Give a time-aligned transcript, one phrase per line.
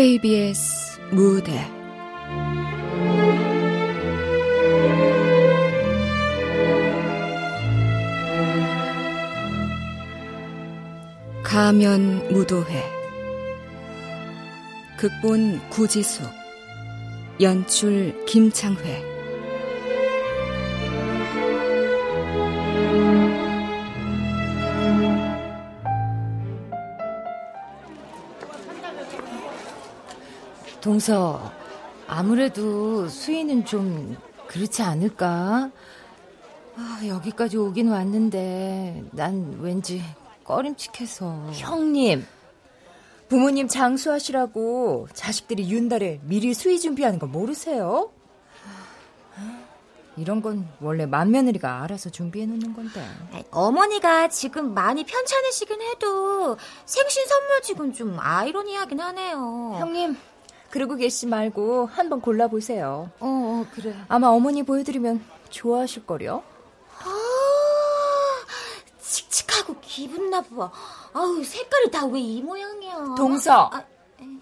[0.00, 1.52] KBS 무대.
[11.42, 12.82] 가면 무도회.
[14.96, 16.24] 극본 구지숙.
[17.42, 19.09] 연출 김창회
[30.80, 31.52] 동서,
[32.06, 34.16] 아무래도 수희는 좀
[34.46, 35.70] 그렇지 않을까?
[36.76, 40.02] 아, 여기까지 오긴 왔는데 난 왠지
[40.44, 41.50] 꺼림칙해서.
[41.52, 42.26] 형님,
[43.28, 48.10] 부모님 장수하시라고 자식들이 윤달에 미리 수희 준비하는 거 모르세요?
[50.16, 53.02] 이런 건 원래 맏며느리가 알아서 준비해 놓는 건데.
[53.52, 59.76] 어머니가 지금 많이 편찮으시긴 해도 생신 선물직은 좀 아이러니하긴 하네요.
[59.78, 60.16] 형님,
[60.70, 63.10] 그러고 계시지 말고 한번 골라보세요.
[63.20, 63.94] 어, 어, 그래.
[64.08, 66.42] 아마 어머니 보여드리면 좋아하실걸요?
[67.02, 68.44] 아,
[69.00, 70.70] 칙칙하고 기분 나빠.
[71.12, 73.14] 아우, 색깔이 다 왜 이 모양이야.
[73.16, 73.68] 동서!
[73.72, 73.82] 아,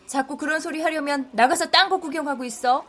[0.06, 2.84] 자꾸 그런 소리 하려면 나가서 딴 거 구경하고 있어.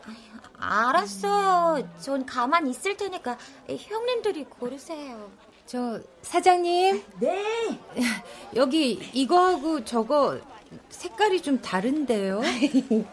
[0.58, 1.88] 알았어요.
[2.00, 5.30] 전 가만히 있을 테니까 형님들이 고르세요.
[5.64, 7.02] 저, 사장님.
[7.20, 7.80] 네.
[8.56, 10.38] 여기 이거하고 저거
[10.88, 12.40] 색깔이 좀 다른데요?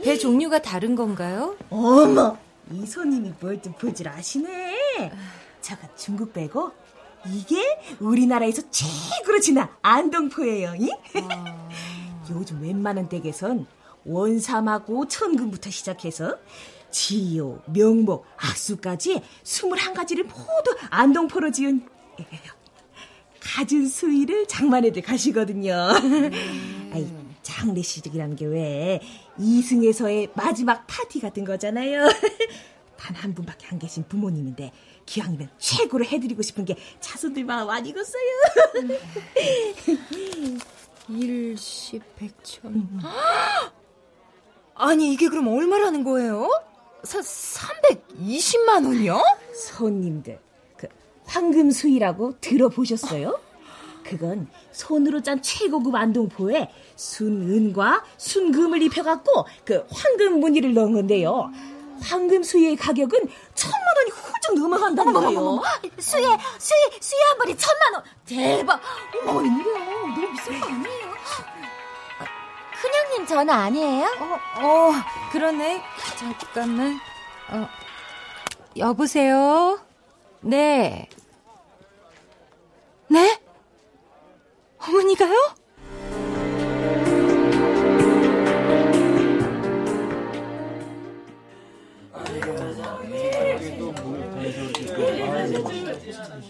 [0.03, 1.55] 배 종류가 다른 건가요?
[1.69, 2.37] 어머,
[2.71, 5.11] 이 손님이 뭘좀 보질 아시네.
[5.61, 6.71] 저거 중국 배고
[7.25, 7.61] 이게
[7.99, 10.75] 우리나라에서 최고로 진한 안동포예요.
[10.77, 10.89] 이?
[11.29, 11.69] 아...
[12.29, 13.65] 요즘 웬만한 댁에선
[14.05, 16.37] 원삼하고 천금부터 시작해서
[16.89, 21.85] 지요, 명목, 악수까지 21가지를 모두 안동포로 지은
[23.39, 25.73] 가진 수위를 장만해들 가시거든요.
[26.03, 26.91] 음.
[26.93, 27.07] 아이,
[27.47, 29.01] 장례식이라는 게 왜
[29.39, 32.07] 이승에서의 마지막 파티 같은 거잖아요.
[32.97, 34.71] 단 한 분밖에 안 계신 부모님인데
[35.05, 38.23] 기왕이면 최고로 해드리고 싶은 게 자손들 마음 아니겠어요?
[41.09, 42.99] 일십백천.
[44.75, 46.49] 아니 이게 그럼 얼마라는 거예요?
[47.03, 49.21] 사, 320만 원이요?
[49.55, 50.39] 손님들
[50.75, 50.87] 그
[51.25, 53.39] 황금 수위라고 들어보셨어요?
[54.07, 61.51] 그건 손으로 짠 최고급 안동포에 순은과 순금을 입혀갖고 그 황금 무늬를 넣은 건데요.
[62.01, 63.19] 황금 수의 가격은
[63.55, 65.61] 천만 원이 훌쩍 넘어간다니까요.
[65.99, 66.25] 수의
[66.57, 68.03] 수의 수의 한 벌이 천만 원.
[68.25, 68.81] 대박.
[69.25, 69.85] 어머 웬일이야.
[69.85, 71.07] 너무 비싼 거 아니에요?
[72.79, 74.05] 큰형님 전화 아니에요?
[74.19, 74.91] 어, 어,
[75.31, 75.81] 그러네.
[76.15, 76.99] 잠깐만.
[77.49, 77.67] 어,
[78.77, 79.79] 여보세요?
[80.41, 81.09] 네.
[83.09, 83.41] 네?
[84.87, 85.55] 어머니가요?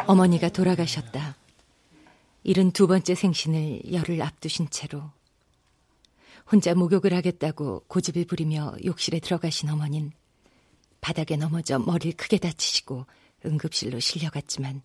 [0.06, 1.36] 어머니가 돌아가셨다.
[2.44, 5.12] 이른 두 번째 생신을 열흘 앞두신 채로
[6.50, 10.12] 혼자 목욕을 하겠다고 고집을 부리며 욕실에 들어가신 어머닌
[11.02, 13.06] 바닥에 넘어져 머리를 크게 다치시고
[13.46, 14.82] 응급실로 실려갔지만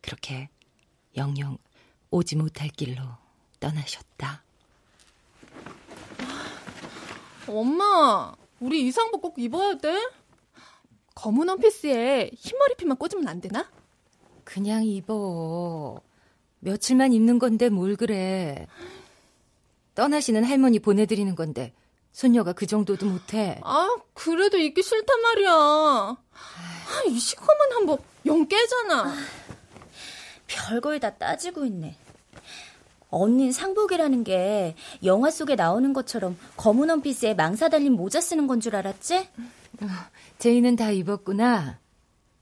[0.00, 0.48] 그렇게
[1.16, 1.58] 영영
[2.10, 3.02] 오지 못할 길로
[3.60, 4.42] 떠나셨다.
[7.48, 9.94] 엄마, 우리 이상복 꼭 입어야 돼?
[11.14, 13.70] 검은 원피스에 흰머리핀만 꽂으면 안 되나?
[14.44, 16.00] 그냥 입어.
[16.60, 18.66] 며칠만 입는 건데 뭘 그래.
[19.94, 21.72] 떠나시는 할머니 보내드리는 건데
[22.12, 23.60] 손녀가 그 정도도 못해.
[23.62, 25.50] 아, 그래도 입기 싫단 말이야.
[25.52, 26.16] 아,
[27.06, 29.14] 이 시커먼 한복 영 깨잖아.
[30.46, 31.96] 아, 별걸 다 따지고 있네.
[33.10, 34.74] 언닌 상복이라는 게
[35.04, 39.16] 영화 속에 나오는 것처럼 검은 원피스에 망사 달린 모자 쓰는 건 줄 알았지?
[39.18, 39.86] 어,
[40.38, 41.78] 제이는 다 입었구나.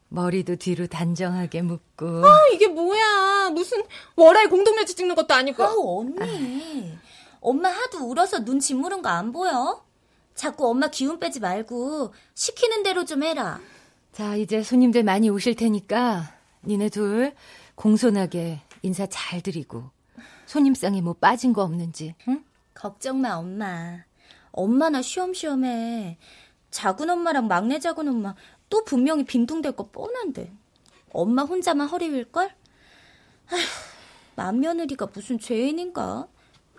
[0.09, 2.25] 머리도 뒤로 단정하게 묶고.
[2.27, 3.51] 아, 이게 뭐야.
[3.53, 3.83] 무슨
[4.17, 5.63] 월화의 공동묘지 찍는 것도 아니고.
[5.65, 6.93] 아, 언니.
[6.95, 6.99] 아.
[7.41, 9.85] 엄마 하도 울어서 눈 짓무른 거 안 보여?
[10.35, 13.61] 자꾸 엄마 기운 빼지 말고 시키는 대로 좀 해라.
[14.13, 16.33] 자, 이제 손님들 많이 오실 테니까
[16.65, 17.35] 니네 둘
[17.75, 19.91] 공손하게 인사 잘 드리고
[20.47, 22.45] 손님상에 뭐 빠진 거 없는지, 응?
[22.75, 24.05] 걱정 마, 엄마.
[24.53, 26.19] 엄마나 쉬엄쉬엄해.
[26.71, 28.35] 작은 엄마랑 막내 작은 엄마
[28.69, 30.53] 또 분명히 빈둥댈 거 뻔한데.
[31.13, 32.51] 엄마 혼자만 허리 윌걸?
[33.51, 33.61] 아휴,
[34.37, 36.27] 맏며느리가 무슨 죄인인가?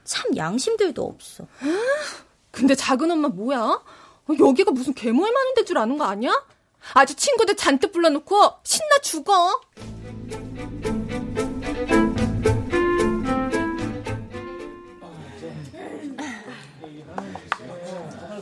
[0.03, 1.47] 참 양심들도 없어.
[2.51, 3.83] 근데 작은 엄마 뭐야?
[4.39, 6.31] 여기가 무슨 괴물 많은 데 줄 아는 거 아니야?
[6.93, 9.59] 아주 친구들 잔뜩 불러놓고 신나 죽어.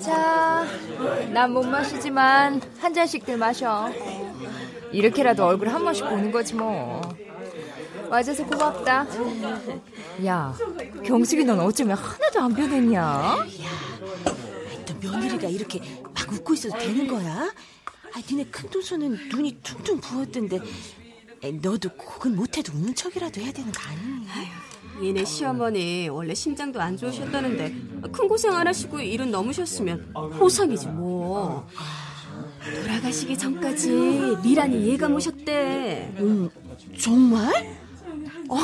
[0.03, 0.65] 자,
[1.31, 3.89] 난 못 마시지만 한 잔씩들 마셔.
[4.91, 7.01] 이렇게라도 얼굴 한 번씩 보는 거지 뭐.
[8.09, 9.07] 와줘서 고맙다.
[10.25, 10.53] 야,
[11.05, 13.37] 경숙이 넌 어쩌면 하나도 안 변했냐?
[14.85, 15.79] 또 며느리가 이렇게
[16.13, 17.51] 막 웃고 있어도 되는 거야?
[18.15, 20.59] 아, 니네 큰 도수는 눈이 퉁퉁 부었던데 에,
[21.51, 24.27] 너도 곡은 못해도 웃는 척이라도 해야 되는 거 아니니?
[25.07, 27.75] 얘네 시어머니 원래 심장도 안 좋으셨다는데
[28.11, 31.67] 큰 고생 안 하시고 일은 넘으셨으면 호상이지 뭐.
[32.83, 36.13] 돌아가시기 전까지 미란이 얘가 모셨대.
[36.19, 36.49] 음,
[36.97, 37.77] 정말?
[38.49, 38.57] 어,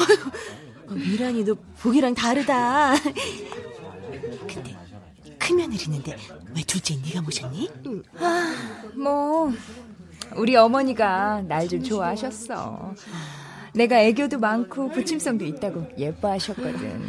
[0.93, 2.93] 미란이 너 보기랑 다르다.
[4.47, 4.77] 근데
[5.37, 6.15] 큰 며느리 있는데
[6.55, 7.69] 왜 둘째 네가 모셨니?
[8.95, 9.51] 뭐,
[10.35, 12.93] 우리 어머니가 날 좀 좋아하셨어.
[13.73, 17.03] 내가 애교도 많고 부침성도 있다고 예뻐하셨거든.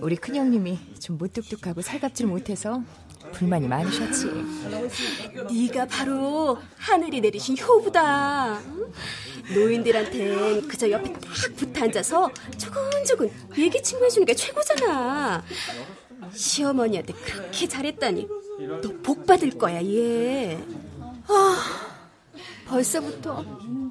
[0.00, 2.82] 우리 큰형님이 좀 무뚝뚝하고 살갑질 못해서
[3.32, 4.26] 불만이 많으셨지.
[5.52, 8.58] 네가 바로 하늘이 내리신 효부다.
[9.54, 11.20] 노인들한텐 그저 옆에 딱
[11.56, 15.42] 붙어 앉아서 조근조근 얘기 친구 해주는 게 최고잖아.
[16.32, 18.26] 시어머니한테 그렇게 잘했다니
[18.82, 20.58] 너 복 받을 거야 얘.
[22.68, 23.44] 벌써부터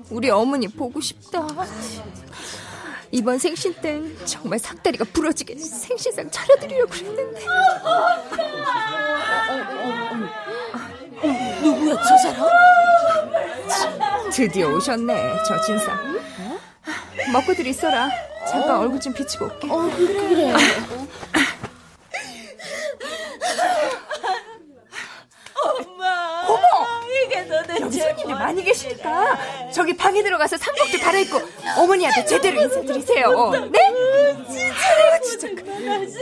[0.10, 1.48] 우리 어머니 보고 싶다.
[3.12, 7.46] 이번 생신 땐 정말 상다리가 부러지게 생신상 차려드리려고 그랬는데.
[11.62, 12.50] 누구야 저 사람?
[14.32, 16.20] 드디어 오셨네, 저 진상.
[17.32, 18.10] 먹고들 있어라.
[18.50, 19.70] 잠깐 얼굴 좀 비치고 올게.
[19.72, 20.54] 어 그래 그래.
[27.80, 31.40] 여기 손님이 많이 계시니까 저기 방에 들어가서 상복도 갈아입고
[31.78, 33.52] 어머니한테 제대로 인사드리세요.
[33.72, 33.94] 네?
[35.24, 35.64] 진짜, 진짜.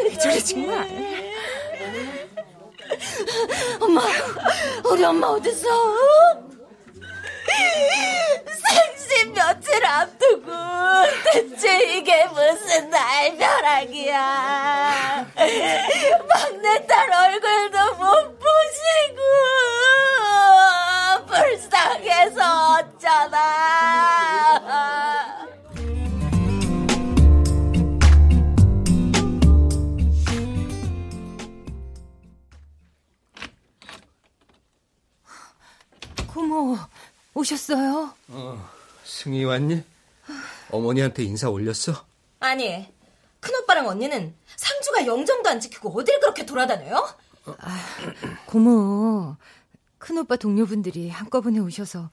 [0.03, 0.87] 왜 저래 정말.
[3.79, 4.01] 엄마,
[4.87, 5.67] 우리 엄마 어딨어?
[8.45, 10.51] 생신 며칠 앞두고
[11.33, 14.21] 대체 이게 무슨 날벼락이야.
[16.29, 19.21] 막내딸 얼굴도 못 보시고
[21.31, 24.11] 불쌍해서 어쩌나.
[36.27, 36.77] 고모,
[37.33, 38.13] 오셨어요?
[39.03, 39.83] 승희 왔니?
[40.69, 42.05] 어머니한테 인사 올렸어?
[42.39, 42.91] 아니,
[43.39, 47.07] 큰오빠랑 언니는 상주가 영정도 안 지키고 어딜 그렇게 돌아다녀요?
[48.45, 49.35] 고모,
[50.01, 52.09] 큰오빠 동료분들이 한꺼번에 오셔서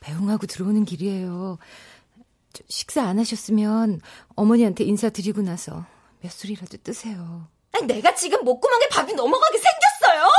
[0.00, 1.58] 배웅하고 들어오는 길이에요.
[2.52, 4.00] 저 식사 안 하셨으면
[4.36, 5.86] 어머니한테 인사드리고 나서
[6.20, 7.48] 몇 술이라도 뜨세요.
[7.72, 10.30] 아니, 내가 지금 목구멍에 밥이 넘어가게 생겼어요?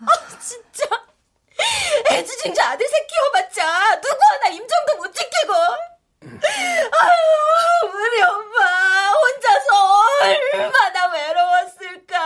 [0.00, 0.86] 아, 진짜.
[2.10, 5.52] 애지중지 아들 새 키워봤자 누구 하나 임정도 못 지키고.
[6.22, 7.20] 아유,
[7.84, 9.66] 우리 엄마 혼자서
[10.22, 12.16] 얼마나 외로웠을까.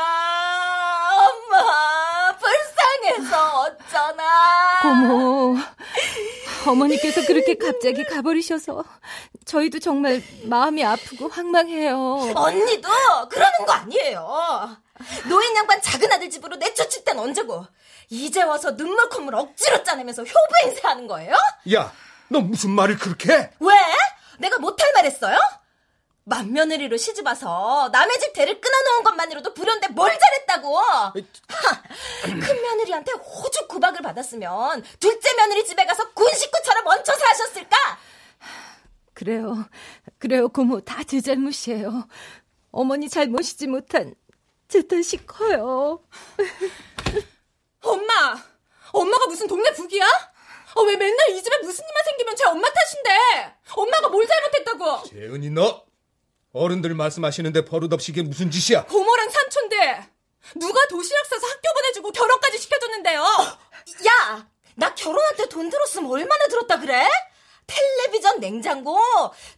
[1.27, 4.72] 엄마, 불쌍해서 어쩌나.
[4.83, 5.57] 고모,
[6.67, 8.85] 어머니께서 그렇게 갑자기 가버리셔서
[9.45, 12.33] 저희도 정말 마음이 아프고 황망해요.
[12.35, 12.89] 언니도
[13.31, 14.77] 그러는 거 아니에요.
[15.29, 17.67] 노인 양반 작은 아들 집으로 내쫓을 땐 언제고
[18.11, 21.35] 이제 와서 눈물 콧물 억지로 짜내면서 효부 행세하는 거예요?
[21.75, 21.93] 야,
[22.29, 23.51] 너 무슨 말을 그렇게 해?
[23.61, 23.75] 왜?
[24.39, 25.39] 내가 못할 말 했어요?
[26.25, 30.79] 맏며느리로 시집 와서 남의 집 대를 끊어놓은 것만으로도 불효인데 뭘 잘했다고?
[30.79, 31.13] 하,
[32.23, 37.77] 큰 며느리한테 호주 구박을 받았으면 둘째 며느리 집에 가서 군 식구처럼 얹혀서 하셨을까?
[39.15, 39.69] 그래요.
[40.19, 40.81] 그래요, 고모.
[40.81, 42.09] 다 제 잘못이에요.
[42.71, 44.15] 어머니 잘못이지 못한
[44.69, 46.03] 제 탓이 커요.
[47.83, 48.37] 엄마!
[48.93, 50.07] 엄마가 무슨 동네 북이야?
[50.75, 53.55] 어, 왜 맨날 이 집에 무슨 일만 생기면 제 엄마 탓인데?
[53.75, 55.03] 엄마가 뭘 잘못했다고?
[55.09, 55.85] 재은이 너
[56.53, 58.85] 어른들 말씀하시는데 버릇없이 이게 무슨 짓이야?
[58.85, 60.09] 고모랑 삼촌데
[60.57, 63.23] 누가 도시락 싸서 학교 보내주고 결혼까지 시켜줬는데요?
[63.23, 64.47] 야!
[64.75, 67.07] 나 결혼할 때 돈 들었으면 얼마나 들었다 그래?
[67.67, 68.99] 텔레비전, 냉장고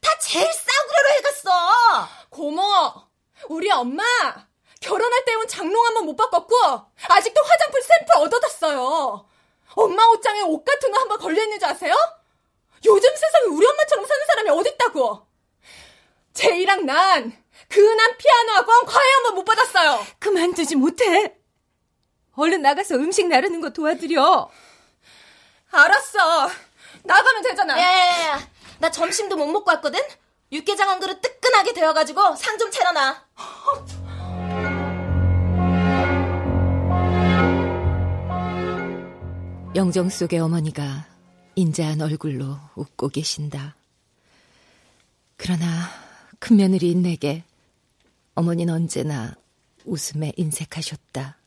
[0.01, 2.09] 다 제일 싸구려로 해갔어.
[2.31, 2.63] 고모,
[3.49, 4.03] 우리 엄마
[4.81, 6.55] 결혼할 때 온 장롱 한 번 못 바꿨고
[7.09, 9.27] 아직도 화장품 샘플 얻어뒀어요.
[9.75, 11.95] 엄마 옷장에 옷 같은 거 한 번 걸려있는 줄 아세요?
[12.85, 15.27] 요즘 세상에 우리 엄마처럼 사는 사람이 어딨다고.
[16.35, 17.33] 제이랑 난
[17.69, 20.05] 그은한 피아노 학원 과외 한 번 못 받았어요.
[20.19, 21.35] 그만두지 못해.
[22.35, 24.51] 얼른 나가서 음식 나르는 거 도와드려.
[25.71, 26.51] 알았어.
[27.05, 27.79] 나가면 되잖아.
[27.79, 28.49] 야야야,
[28.79, 30.01] 나 점심도 못 먹고 왔거든?
[30.53, 33.25] 육개장 한 그릇 뜨끈하게 되어가지고 상 좀 차려놔.
[39.75, 41.07] 영정 속의 어머니가
[41.57, 43.75] 인자한 얼굴로 웃고 계신다.
[45.37, 45.67] 그러나
[46.45, 47.43] 큰며느리인 내게
[48.35, 49.35] 어머니는 언제나
[49.87, 51.39] 웃음에 인색하셨다.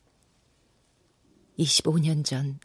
[1.56, 2.58] 25년 전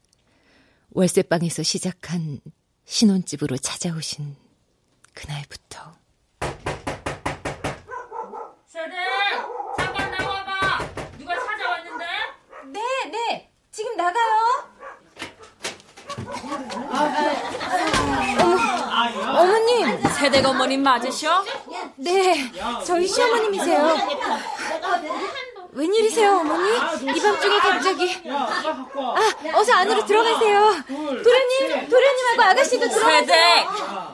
[0.93, 2.39] 월세방에서 시작한
[2.85, 4.35] 신혼집으로 찾아오신
[5.13, 5.95] 그날부터.
[8.65, 8.95] 세대
[9.77, 10.93] 잠깐 나와봐.
[11.19, 12.05] 누가 찾아왔는데?
[12.71, 13.51] 네, 네.
[13.69, 14.72] 지금 나가요.
[18.39, 20.01] 어머, 어머님.
[20.19, 21.43] 세대 어머님 맞으셔?
[21.95, 22.51] 네,
[22.85, 23.97] 저희 시어머님이세요.
[25.75, 26.69] 웬일이세요, 어머니?
[27.17, 28.21] 이 밤중에 갑자기.
[28.29, 30.75] 아, 어서 안으로 들어가세요.
[30.87, 33.25] 도련님, 도련님하고 아가씨도 들어가세요.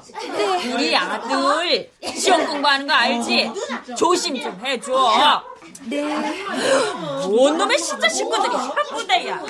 [0.01, 0.73] 세대 네.
[0.73, 3.51] 우리 아들 시험 공부하는 거 알지?
[3.97, 5.43] 조심 좀 해줘.
[5.85, 6.03] 네.
[7.29, 9.41] 온 놈의 진짜 식구들이 학부대야.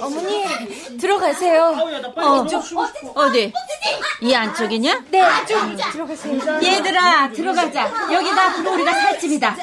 [0.00, 0.44] 어머니,
[0.98, 1.76] 들어가세요.
[2.16, 2.46] 어,
[3.14, 3.52] 어디?
[4.22, 5.04] 이 안쪽이냐?
[5.10, 6.60] 네, 좀 들어가세요.
[6.62, 8.12] 얘들아, 들어가자.
[8.12, 9.56] 여기가 우리가 살 집이다.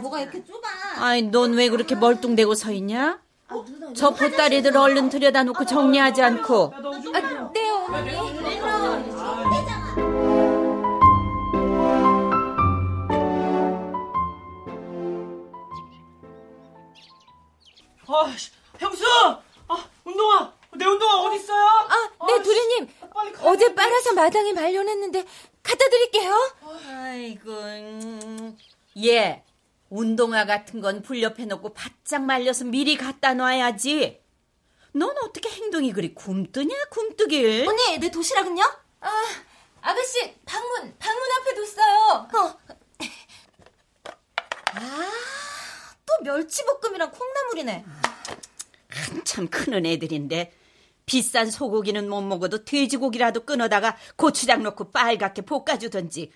[0.00, 1.04] 뭐가 이렇게 좁아?
[1.06, 3.18] 아이, 넌 왜 그렇게 멀뚱대고 서 있냐?
[3.96, 6.74] 저 보따리들 얼른 들여다 놓고 정리하지 않고.
[6.76, 8.18] 아, 네, 어머니.
[18.08, 19.04] 아, 씨, 형수!
[19.68, 20.52] 아, 운동화!
[20.74, 21.62] 내 운동화 어디 있어요?
[21.66, 22.88] 아, 네, 도련님.
[23.42, 25.24] 어제 빨아서 마당에 말려놨는데
[25.62, 26.34] 갖다 드릴게요.
[26.86, 28.58] 아이고, 음,
[29.04, 29.44] 얘,
[29.90, 34.22] 운동화 같은 건 불렵해놓고 바짝 말려서 미리 갖다 놔야지.
[34.92, 37.66] 넌 어떻게 행동이 그리 굼뜨냐, 굼뜨길?
[37.68, 38.62] 언니, 내 도시락은요?
[39.00, 39.10] 아,
[39.82, 42.28] 아가씨, 방문, 방문 앞에 뒀어요.
[42.34, 42.58] 어.
[44.74, 45.10] 아,
[46.08, 47.84] 또 멸치볶음이랑 콩나물이네.
[48.88, 50.52] 한참 크는 애들인데
[51.04, 56.32] 비싼 소고기는 못 먹어도 돼지고기라도 끊어다가 고추장 넣고 빨갛게 볶아주던지.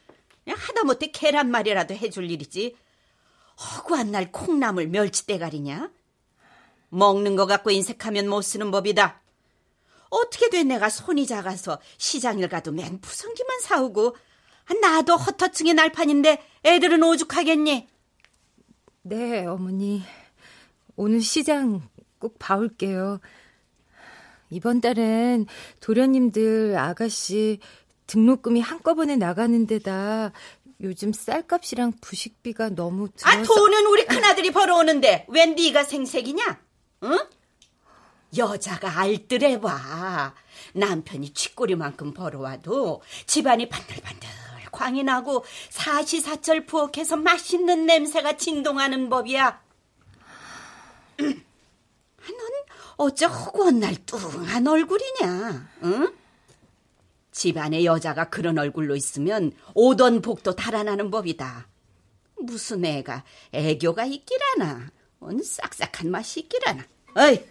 [0.46, 2.76] 하다못해 계란말이라도 해줄 일이지.
[3.58, 5.90] 허구한 날 콩나물 멸치대가리냐?
[6.88, 9.20] 먹는 거 갖고 인색하면 못 쓰는 법이다.
[10.10, 14.16] 어떻게 된 내가 손이 작아서 시장을 가도 맨 부성기만 사오고.
[14.66, 17.88] 아, 나도 허터층의 날판인데 애들은 오죽하겠니
[19.02, 20.02] 네, 어머니.
[20.96, 21.82] 오늘 시장
[22.18, 23.20] 꼭 봐올게요.
[24.50, 25.46] 이번 달엔
[25.80, 27.58] 도련님들 아가씨
[28.06, 30.32] 등록금이 한꺼번에 나가는 데다
[30.82, 36.60] 요즘 쌀값이랑 부식비가 너무 들어서 아, 돈은 우리 큰아들이 벌어오는데 웬 네가 생색이냐?
[37.04, 37.18] 응?
[38.36, 40.34] 여자가 알뜰해봐.
[40.74, 44.28] 남편이 쥐꼬리만큼 벌어와도 집안이 반들반들
[44.72, 49.46] 광이 나고 사시사철 부엌에서 맛있는 냄새가 진동하는 법이야.
[51.18, 52.50] 아, 넌
[52.96, 55.68] 어째 허구한 날 뚱한 얼굴이냐?
[55.84, 56.14] 응?
[57.30, 61.68] 집안에 여자가 그런 얼굴로 있으면 오던 복도 달아나는 법이다.
[62.36, 64.90] 무슨 애가 애교가 있기라나.
[65.20, 66.84] 온 싹싹한 맛이 있기라나.
[67.16, 67.44] 어이.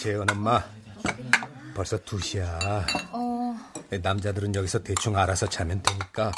[0.00, 0.62] 재현 엄마,
[1.74, 2.84] 벌써 2시야.
[4.02, 6.30] 남자들은 여기서 대충 알아서 자면 되니까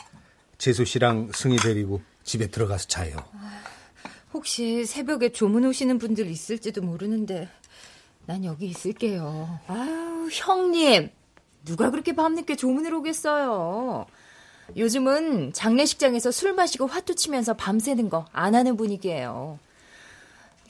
[0.59, 3.17] 재수 씨랑 승희 데리고 집에 들어가서 자요.
[4.33, 7.49] 혹시 새벽에 조문 오시는 분들 있을지도 모르는데
[8.27, 9.59] 난 여기 있을게요.
[9.67, 11.11] 아유, 형님.
[11.65, 14.07] 누가 그렇게 밤늦게 조문을 오겠어요.
[14.77, 19.59] 요즘은 장례식장에서 술 마시고 화투 치면서 밤새는 거 안 하는 분위기예요.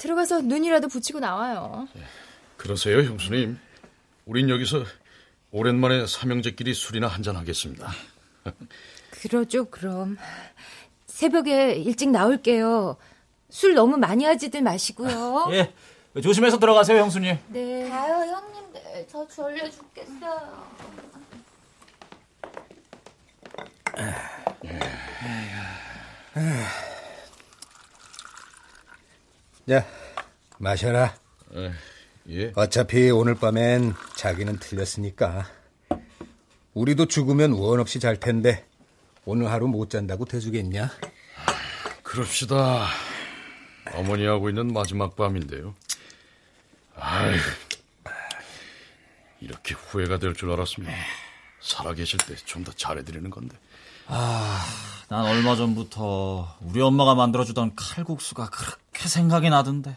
[0.00, 1.87] 들어가서 눈이라도 붙이고 나와요.
[2.57, 3.59] 그러세요, 형수님.
[4.25, 4.85] 우린 여기서
[5.50, 7.90] 오랜만에 삼형제끼리 술이나 한잔 하겠습니다.
[9.11, 10.16] 그러죠, 그럼.
[11.04, 12.97] 새벽에 일찍 나올게요.
[13.50, 15.49] 술 너무 많이 하지들 마시고요.
[15.50, 15.71] 예,
[16.23, 17.38] 조심해서 들어가세요, 형수님.
[17.49, 17.88] 네.
[17.90, 19.07] 가요, 형님들.
[19.07, 20.71] 저 졸려 죽겠어요.
[29.70, 29.86] 자,
[30.58, 31.14] 마셔라.
[32.28, 32.52] 예.
[32.56, 35.48] 어차피 오늘 밤엔 자기는 틀렸으니까.
[36.74, 38.66] 우리도 죽으면 원 없이 잘 텐데
[39.24, 40.90] 오늘 하루 못 잔다고 대주겠냐?
[42.02, 42.88] 그럽시다.
[43.92, 45.76] 어머니하고 있는 마지막 밤인데요.
[46.96, 47.36] 아이,
[49.40, 50.90] 이렇게 후회가 될 줄 알았으면
[51.60, 53.56] 살아계실 때 좀 더 잘해드리는 건데.
[54.12, 54.64] 아,
[55.08, 59.96] 난 얼마 전부터 우리 엄마가 만들어주던 칼국수가 그렇게 생각이 나던데.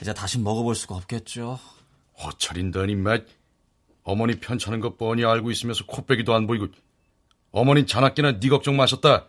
[0.00, 1.58] 이제 다시 먹어볼 수가 없겠죠.
[2.22, 3.26] 허철인더니 맷
[4.02, 6.68] 어머니 편찮은 것 뻔히 알고 있으면서 코빼기도 안 보이고
[7.52, 9.26] 어머니 자나깨나 네 걱정 마셨다.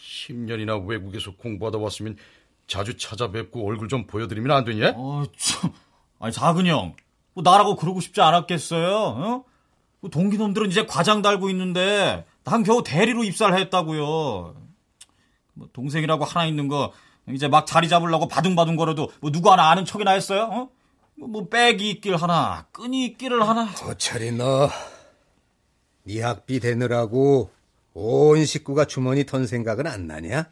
[0.00, 2.16] 10년이나 외국에서 공부하다 왔으면
[2.66, 4.92] 자주 찾아뵙고 얼굴 좀 보여드리면 안 되냐?
[4.96, 5.72] 어, 참.
[6.18, 6.94] 아니, 작은 형.
[7.34, 8.96] 뭐 나라고 그러고 싶지 않았겠어요?
[8.96, 9.44] 어?
[10.04, 14.54] 뭐 동기놈들은 이제 과장 달고 있는데 난 겨우 대리로 입사를 했다고요.
[15.54, 16.92] 뭐 동생이라고 하나 있는 거
[17.30, 20.42] 이제 막 자리 잡으려고 바둥바둥 거려도 뭐 누구 하나 아는 척이나 했어요?
[20.52, 20.68] 어?
[21.14, 23.72] 뭐, 뭐 백이 있길 하나 끈이 있기를 하나.
[23.72, 24.68] 거철이 너,
[26.02, 27.48] 네 학비 대느라고
[27.94, 30.50] 온 식구가 주머니 턴 생각은 안 나냐?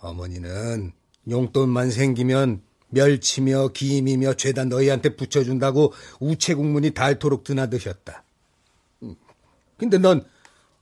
[0.00, 0.92] 어머니는
[1.28, 2.62] 용돈만 생기면
[2.94, 8.22] 멸치며 김이며 죄다 너희한테 붙여준다고 우체국문이 닳도록 드나드셨다.
[9.02, 9.14] 음.
[9.76, 10.24] 근데 넌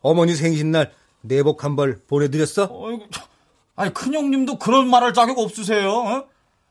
[0.00, 0.92] 어머니 생신날
[1.22, 2.68] 내복 한 벌 보내드렸어?
[2.70, 3.06] 어이구,
[3.76, 5.90] 아니 큰형님도 그런 말할 자격 없으세요?
[5.90, 6.24] 어?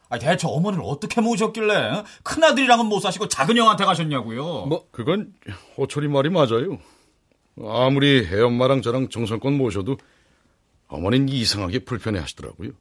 [0.09, 2.03] 아니 대체 어머니를 어떻게 모셨길래 어?
[2.23, 4.65] 큰아들이랑은 못 사시고 작은 형한테 가셨냐고요?
[4.65, 5.33] 뭐 그건
[5.77, 6.77] 호철이 말이 맞아요.
[7.63, 9.97] 아무리 애 엄마랑 저랑 정성껏 모셔도
[10.87, 12.71] 어머니는 이상하게 불편해 하시더라고요.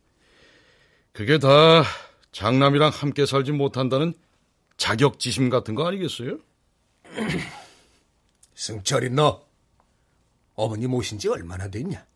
[1.12, 1.83] 그게 다
[2.33, 4.15] 장남이랑 함께 살지 못한다는
[4.77, 6.39] 자격지심 같은 거 아니겠어요?
[8.55, 9.45] 승철이 너
[10.55, 12.07] 어머니 모신 지 얼마나 됐냐?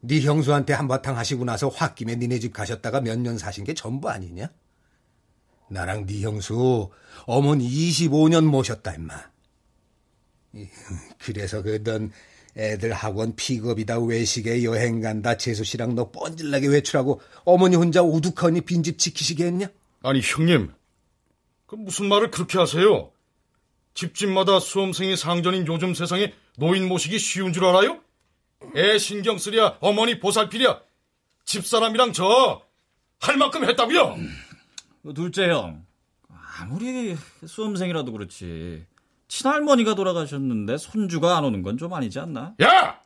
[0.00, 4.48] 네 형수한테 한바탕 하시고 나서 홧김에 니네 집 가셨다가 몇 년 사신 게 전부 아니냐?
[5.70, 6.90] 나랑 네 형수
[7.26, 9.14] 어머니 25년 모셨다 임마.
[11.18, 12.12] 그래서 그넌
[12.56, 18.98] 애들 학원 픽업이다 외식에 여행 간다 재수 씨랑 너 뻔질나게 외출하고 어머니 혼자 우두커니 빈집
[18.98, 19.66] 지키시게 했냐?
[20.02, 20.72] 아니 형님,
[21.66, 23.10] 그 무슨 말을 그렇게 하세요?
[23.94, 28.00] 집집마다 수험생이 상전인 요즘 세상에 노인 모시기 쉬운 줄 알아요?
[28.76, 30.80] 애 신경 쓰랴 어머니 보살피랴
[31.44, 32.64] 집사람이랑 저
[33.24, 34.16] 할 만큼 했다고요.
[34.18, 35.86] 음, 둘째 형,
[36.58, 38.84] 아무리 수험생이라도 그렇지
[39.38, 42.54] 친할머니가 돌아가셨는데 손주가 안 오는 건 좀 아니지 않나?
[42.62, 43.00] 야!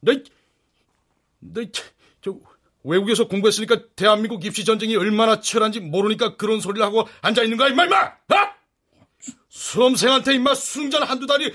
[0.00, 0.12] 너,
[1.40, 1.60] 너,
[2.22, 2.34] 저,
[2.82, 7.84] 외국에서 공부했으니까 대한민국 입시 전쟁이 얼마나 치열한지 모르니까 그런 소리를 하고 앉아 있는 거야, 임마,
[7.84, 8.04] 임마!
[8.06, 8.36] 어?
[9.50, 11.52] 수험생한테 임마 승전 한두 달이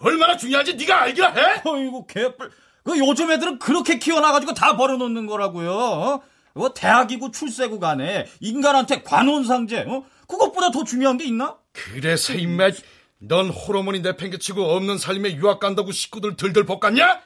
[0.00, 1.62] 얼마나 중요한지 네가 알기라 해?
[1.64, 2.50] 어이구, 개뿔.
[2.82, 5.70] 그 요즘 애들은 그렇게 키워놔가지고 다 버려놓는 거라고요.
[5.72, 6.22] 어?
[6.54, 10.04] 뭐 대학이고 출세고 간에 인간한테 관혼상제, 어?
[10.26, 11.56] 그것보다 더 중요한 게 있나?
[11.74, 12.70] 그래서 임마
[13.18, 17.20] 넌 호르몬이 내팽개치고 없는 삶에 유학 간다고 식구들 들들 볶았냐?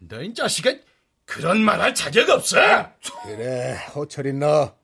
[0.00, 0.72] 너 이 자식아
[1.24, 2.56] 그런 말 할 자격 없어.
[3.24, 4.74] 그래 호철이 너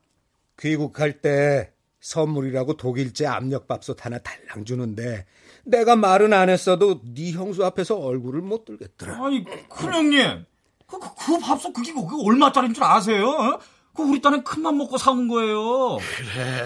[0.59, 5.25] 귀국할 때 선물이라고 독일제 압력밥솥 하나 달랑 주는데
[5.63, 9.25] 내가 말은 안 했어도 네 형수 앞에서 얼굴을 못 들겠더라.
[9.25, 10.45] 아니 큰 형님
[10.85, 13.27] 그, 그, 그 밥솥 그게, 그게 얼마짜리인 줄 아세요?
[13.27, 13.59] 어?
[13.95, 15.97] 그 우리 딴엔 큰맘 먹고 사온 거예요.
[15.97, 16.65] 그래,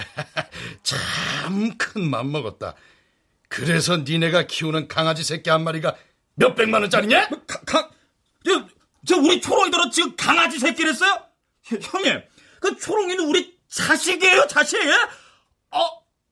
[0.83, 2.73] 참 큰 맘 먹었다.
[3.47, 5.95] 그래서 니네가 키우는 강아지 새끼 한 마리가
[6.35, 7.27] 몇 백만 원짜리냐?
[7.29, 7.89] 뭐, 가, 가,
[8.45, 8.65] 저,
[9.05, 11.17] 저 우리 초롱이들은 지금 강아지 새끼랬어요?
[11.81, 12.21] 형님,
[12.61, 14.77] 그 초롱이는 우리 자식이에요, 자식.
[15.71, 15.79] 어,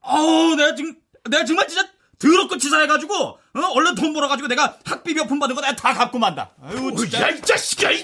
[0.02, 0.96] 어, 내가 지금,
[1.30, 1.88] 내가 정말 진짜
[2.20, 3.40] 더럽고 치사해가지고, 어?
[3.74, 6.52] 얼른 돈 벌어가지고 내가 학비 몇 푼 받은 거 내가 다 갖고 만다.
[6.62, 7.22] 아유, 진짜.
[7.22, 8.00] 야, 이 자식아, 이,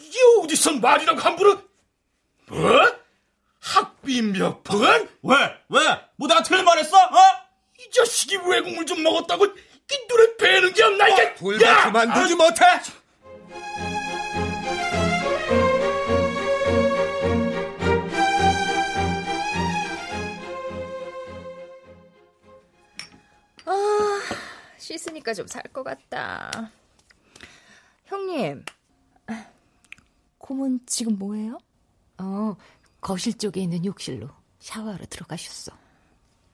[0.00, 1.60] 이게 어디서 말이라고 함부로.
[2.52, 2.96] 뭐?
[3.60, 4.78] 학비 몇 푼?
[5.22, 5.36] 왜?
[5.68, 5.80] 왜?
[6.16, 6.96] 뭐 내가 틀린 말 했어?
[6.96, 7.16] 어?
[7.78, 11.22] 이 자식이 외국물 좀 먹었다고 이 눈에 뵈는 게 없나, 이게.
[11.22, 12.64] 어, 불만 그만두지 아, 못해!
[23.64, 24.20] 아,
[24.78, 26.72] 씻으니까 좀 살 것 같다.
[28.06, 28.64] 형님,
[30.38, 31.58] 곰은 지금 뭐해요?
[32.22, 32.56] 어,
[33.00, 34.28] 거실 쪽에 있는 욕실로
[34.60, 35.72] 샤워하러 들어가셨어.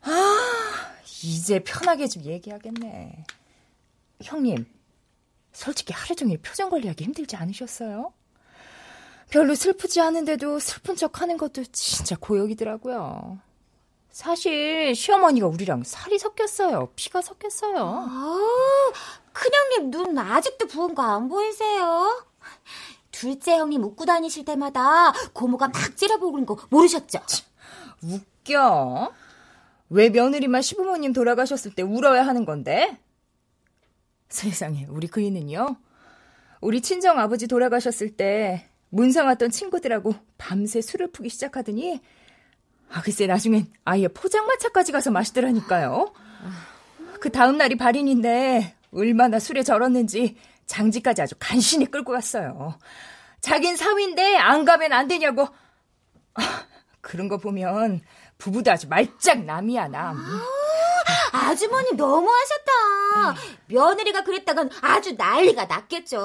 [0.02, 3.24] 아, 이제 편하게 좀 얘기하겠네.
[4.22, 4.66] 형님,
[5.52, 8.12] 솔직히 하루 종일 표정 관리하기 힘들지 않으셨어요?
[9.31, 13.38] 별로 슬프지 않은데도 슬픈 척 하는 것도 진짜 고역이더라고요.
[14.11, 16.90] 사실 시어머니가 우리랑 살이 섞였어요.
[16.96, 17.76] 피가 섞였어요.
[17.78, 18.92] 아,
[19.35, 22.26] 큰형님 눈 아직도 부은 거 안 보이세요?
[23.18, 27.18] 둘째 형님 웃고 다니실 때마다 고모가 막 찌려보는 거 모르셨죠?
[28.00, 29.12] 웃겨.
[29.90, 32.96] 왜 며느리만 시부모님 돌아가셨을 때 울어야 하는 건데?
[34.28, 35.78] 세상에, 우리 그이는요.
[36.61, 42.00] 우리 친정 아버지 돌아가셨을 때 문상 왔던 친구들하고 밤새 술을 푸기 시작하더니
[42.88, 46.12] 아, 글쎄, 나중엔 아예 포장마차까지 가서 마시더라니까요.
[47.20, 50.37] 그 다음 날이 발인인데, 얼마나 술에 절었는지
[50.68, 52.78] 장지까지 아주 간신히 끌고 갔어요.
[53.40, 55.48] 자긴 사위인데 안 가면 안 되냐고.
[56.35, 56.64] 아,
[57.00, 58.00] 그런 거 보면
[58.38, 60.16] 부부도 아주 말짱남이야 남.
[61.33, 62.72] 아, 아주머니 너무하셨다.
[63.66, 66.18] 며느리가 그랬다간 아주 난리가 났겠죠.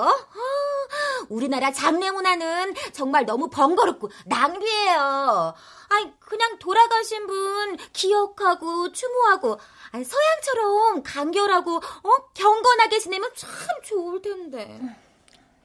[1.24, 5.54] 아, 우리나라 장례 문화는 정말 너무 번거롭고 낭비해요.
[5.90, 9.60] 아니 그냥 돌아가신 분 기억하고 추모하고
[9.92, 13.50] 아니, 서양처럼 간결하고 어 경건하게 지내면 참
[13.84, 14.80] 좋을 텐데.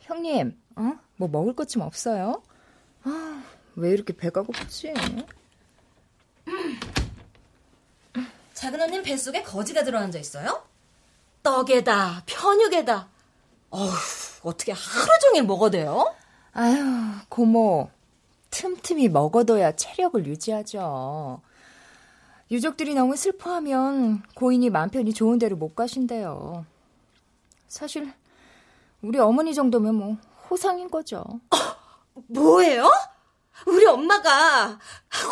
[0.00, 0.92] 형님, 어?
[1.16, 2.42] 뭐 먹을 것 좀 없어요?
[3.04, 3.42] 아,
[3.76, 4.92] 왜 이렇게 배가 고프지?
[8.54, 10.64] 작은 언님 뱃속에 거지가 들어앉아 있어요?
[11.42, 13.08] 떡에다, 편육에다.
[13.70, 13.90] 어휴,
[14.42, 16.14] 어떻게 하루 종일 먹어대요?
[16.52, 16.76] 아유,
[17.28, 17.90] 고모.
[18.50, 21.40] 틈틈이 먹어둬야 체력을 유지하죠.
[22.50, 26.64] 유족들이 너무 슬퍼하면 고인이 맘 편히 좋은 데로 못 가신대요.
[27.68, 28.10] 사실
[29.02, 30.16] 우리 어머니 정도면 뭐
[30.48, 31.24] 호상인 거죠.
[32.28, 32.90] 뭐예요?
[33.66, 34.78] 우리 엄마가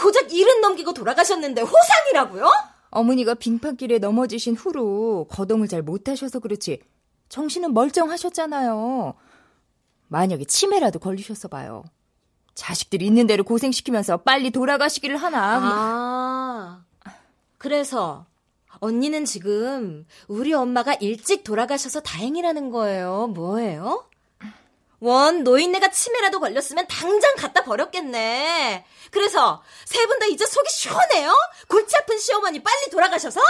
[0.03, 2.51] 고작 일은 넘기고 돌아가셨는데 호상이라고요?
[2.91, 6.83] 어머니가 빙판길에 넘어지신 후로 거동을 잘 못하셔서 그렇지
[7.29, 9.15] 정신은 멀쩡하셨잖아요.
[10.09, 11.85] 만약에 치매라도 걸리셨어 봐요.
[12.55, 15.61] 자식들 있는 대로 고생시키면서 빨리 돌아가시기를 하나.
[15.61, 16.85] 아,
[17.59, 18.27] 그래서
[18.79, 23.27] 언니는 지금 우리 엄마가 일찍 돌아가셔서 다행이라는 거예요.
[23.29, 24.07] 뭐예요?
[25.01, 28.87] 원 노인네가 치매라도 걸렸으면 당장 갖다 버렸겠네.
[29.11, 31.35] 그래서 세 분 다 이제 속이 시원해요?
[31.69, 33.41] 골치 아픈 시어머니 빨리 돌아가셔서?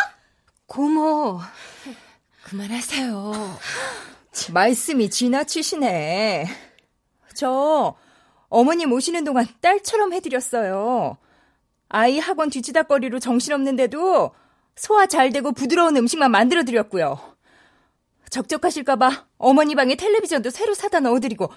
[0.67, 1.41] 고모,
[2.47, 3.59] 그만하세요.
[4.53, 6.47] 말씀이 지나치시네.
[7.35, 7.97] 저
[8.49, 11.19] 어머니 모시는 동안 딸처럼 해드렸어요.
[11.89, 14.33] 아이 학원 뒤치다거리로 정신없는데도
[14.77, 17.19] 소화 잘 되고 부드러운 음식만 만들어드렸고요.
[18.31, 21.53] 적적하실까봐 어머니 방에 텔레비전도 새로 사다 넣어드리고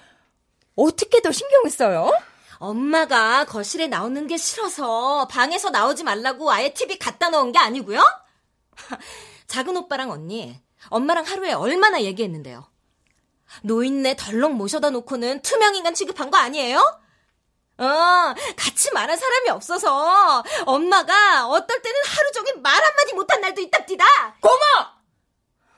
[0.74, 2.10] 어떻게 더 신경을 써요?
[2.58, 8.02] 엄마가 거실에 나오는 게 싫어서 방에서 나오지 말라고 아예 TV 갖다 놓은 게 아니고요?
[9.46, 12.68] 작은 오빠랑 언니, 엄마랑 하루에 얼마나 얘기했는데요?
[13.62, 16.78] 노인네 덜렁 모셔다 놓고는 투명인간 취급한 거 아니에요?
[17.78, 24.04] 어, 같이 말할 사람이 없어서 엄마가 어떨 때는 하루 종일 말 한마디 못한 날도 있답디다.
[24.40, 24.60] 고모!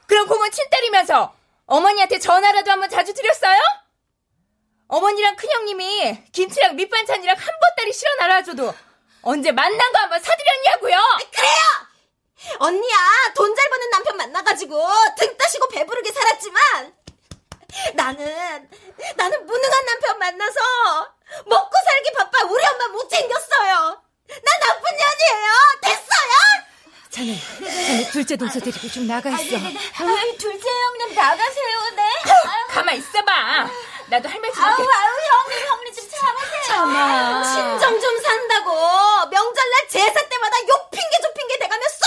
[0.06, 1.34] 그럼 고모 친딸이면서
[1.66, 3.58] 어머니한테 전화라도 한번 자주 드렸어요?
[4.88, 8.74] 어머니랑 큰형님이 김치랑 밑반찬이랑 한 보따리 실어 날아줘도
[9.22, 10.98] 언제 만난 거 한번 사드렸냐고요?
[11.32, 11.91] 그래요!
[12.58, 12.96] 언니야,
[13.34, 14.86] 돈 잘 버는 남편 만나가지고
[15.18, 16.92] 등 따시고 배부르게 살았지만
[17.94, 18.68] 나는,
[19.16, 20.60] 나는 무능한 남편 만나서
[21.46, 24.02] 먹고 살기 바빠 우리 엄마 못 챙겼어요.
[24.28, 25.52] 난 나쁜 년이에요.
[25.82, 26.32] 됐어요?
[27.10, 29.56] 자네, 자네 둘째 동서 데리고 좀 나가 있어.
[29.56, 32.02] 아유, 둘째 형님 나가세요, 네?
[32.70, 33.68] 가만 있어봐.
[34.08, 34.70] 나도 할말 좀 아우.
[34.72, 36.62] 아우, 형님, 형님 좀 참으세요.
[36.66, 37.42] 참아.
[37.54, 38.70] 친정 좀 산다고
[39.30, 42.01] 명절날 제사 때마다 욕 핑계 조 핑계 빠지면서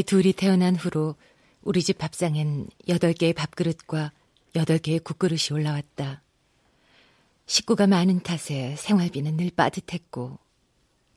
[0.00, 1.14] 아이 둘이 태어난 후로
[1.60, 4.12] 우리 집 밥상엔 여덟 개의 밥그릇과
[4.54, 6.22] 여덟 개의 국그릇이 올라왔다.
[7.44, 10.38] 식구가 많은 탓에 생활비는 늘 빠듯했고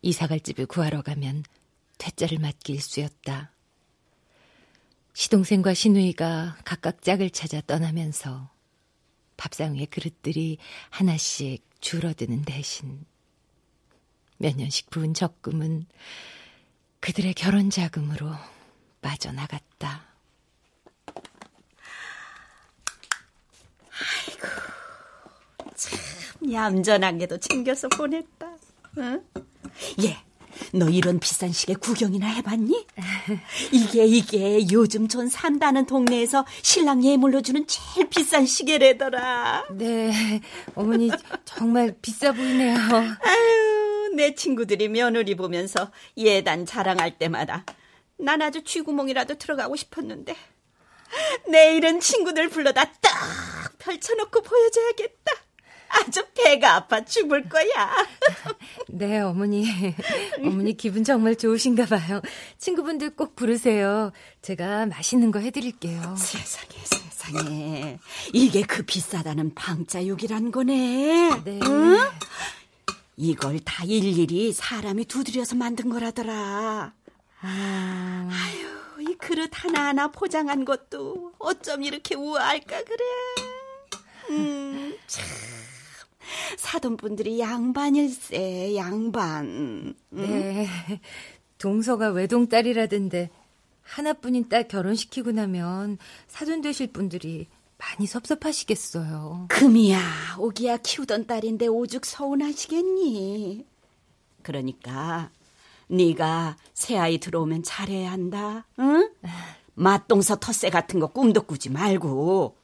[0.01, 1.43] 이사갈 집을 구하러 가면
[1.97, 3.53] 퇴짜를 맞기 일쑤였다.
[5.13, 8.49] 시동생과 시누이가 각각 짝을 찾아 떠나면서
[9.37, 10.57] 밥상 위의 그릇들이
[10.89, 13.05] 하나씩 줄어드는 대신
[14.35, 15.85] 몇 년씩 부은 적금은
[16.99, 18.29] 그들의 결혼 자금으로
[19.03, 20.01] 빠져나갔다.
[26.51, 28.47] 얌전하게도 챙겨서 보냈다.
[28.97, 29.23] 응?
[30.03, 30.17] 예,
[30.73, 32.85] 너 이런 비싼 시계 구경이나 해봤니?
[33.71, 39.65] 이게 이게 요즘 전 산다는 동네에서 신랑 예물로 주는 제일 비싼 시계래더라.
[39.71, 40.41] 네,
[40.75, 41.09] 어머니
[41.45, 42.77] 정말 비싸 보이네요.
[42.77, 47.65] 아유, 내 친구들이 며느리 보면서 예단 자랑할 때마다
[48.23, 50.33] 난 아주 쥐구멍이라도 들어가고 싶었는데
[51.49, 55.33] 내일은 친구들 불러다 딱 펼쳐놓고 보여줘야겠다.
[55.89, 57.67] 아주 배가 아파 죽을 거야.
[58.87, 59.67] 네, 어머니.
[60.39, 62.21] 어머니 기분 정말 좋으신가 봐요.
[62.57, 64.11] 친구분들 꼭 부르세요.
[64.41, 66.15] 제가 맛있는 거 해드릴게요.
[66.17, 67.09] 세상에, 세상에.
[67.11, 67.99] 세상에.
[68.33, 71.43] 이게 그 비싸다는 방자육이란 거네.
[71.43, 71.59] 네.
[71.61, 71.97] 응?
[73.17, 76.93] 이걸 다 일일이 사람이 두드려서 만든 거라더라.
[77.43, 78.29] 아...
[78.31, 83.03] 아유, 이 그릇 하나하나 포장한 것도 어쩜 이렇게 우아할까 그래.
[84.29, 85.25] 음, 참.
[86.57, 89.93] 사돈 분들이 양반일세, 양반.
[90.09, 90.67] 네.
[91.57, 93.29] 동서가 외동딸이라던데
[93.83, 99.47] 하나뿐인 딸 결혼시키고 나면 사돈 되실 분들이 많이 섭섭하시겠어요.
[99.49, 99.99] 금이야,
[100.39, 103.65] 오기야 키우던 딸인데 오죽 서운하시겠니?
[104.41, 105.29] 그러니까
[105.93, 108.65] 네가 새아이 들어오면 잘해야 한다.
[108.79, 109.09] 응?
[109.75, 112.57] 맛동서 텃세 같은 거 꿈도 꾸지 말고.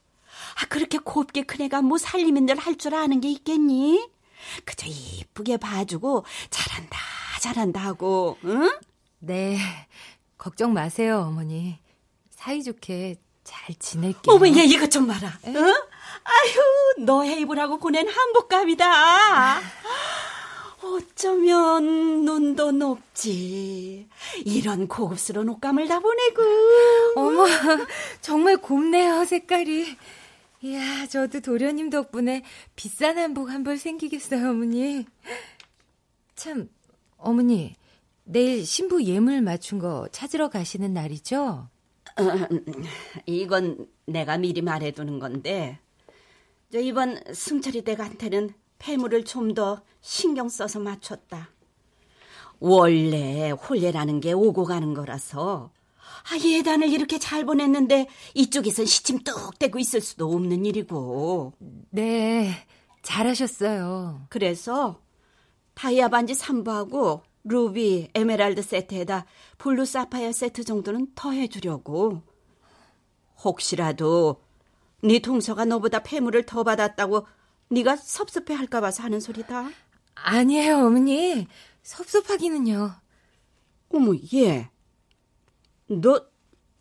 [0.62, 4.10] 아, 그렇게 곱게 큰애가 뭐 살림인들 할 줄 아는 게 있겠니?
[4.65, 6.98] 그저 이쁘게 봐주고 잘한다,
[7.42, 8.72] 잘한다 하고, 응?
[9.20, 9.58] 네.
[10.38, 11.78] 걱정 마세요, 어머니.
[12.32, 14.34] 사이좋게 잘 지낼게요.
[14.34, 15.38] 어머, 얘 이것 좀 봐라.
[15.48, 15.56] 응?
[15.58, 19.60] 아휴, 너 해입으라고 보낸 한복감이다.
[20.82, 24.08] 어쩌면 눈도 높지.
[24.46, 26.42] 이런 고급스러운 옷감을 다 보내고.
[27.15, 27.46] 어머,
[28.22, 29.98] 정말 곱네요, 색깔이.
[30.62, 32.44] 이야, 저도 도련님 덕분에
[32.76, 35.06] 비싼 한복 한 벌 생기겠어요, 어머니.
[36.36, 36.70] 참,
[37.18, 37.76] 어머니,
[38.24, 41.70] 내일 신부 예물 맞춘 거 찾으러 가시는 날이죠?
[42.18, 42.24] 어,
[43.26, 45.80] 이건 내가 미리 말해두는 건데,
[46.72, 51.50] 저 이번 승철이 댁한테는 폐물을 좀 더 신경 써서 맞췄다.
[52.60, 55.72] 원래 홀례라는 게 오고 가는 거라서
[56.32, 61.54] 아, 예단을 이렇게 잘 보냈는데 이쪽에선 시침 뚝 떼고 있을 수도 없는 일이고.
[61.92, 62.52] 네,
[63.04, 64.26] 잘하셨어요.
[64.30, 65.00] 그래서
[65.76, 69.26] 다이아 반지 3부하고 루비, 에메랄드 세트에다
[69.58, 72.22] blue 사파이어 세트 정도는 더 해 주려고.
[73.44, 74.42] 혹시라도
[75.02, 77.26] 네 동서가 너보다 패물을 더 받았다고
[77.69, 79.69] 네가 섭섭해 할까 봐서 하는 소리다.
[80.15, 81.47] 아니에요, 어머니.
[81.84, 82.91] 섭섭하기는요.
[83.89, 84.69] 어머, 얘.
[85.88, 86.25] 너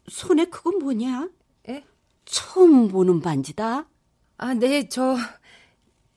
[0.09, 1.29] 손에 그거 뭐냐?
[1.69, 1.85] 에?
[2.25, 3.89] 처음 보는 반지다.
[4.39, 5.17] 아, 네, 저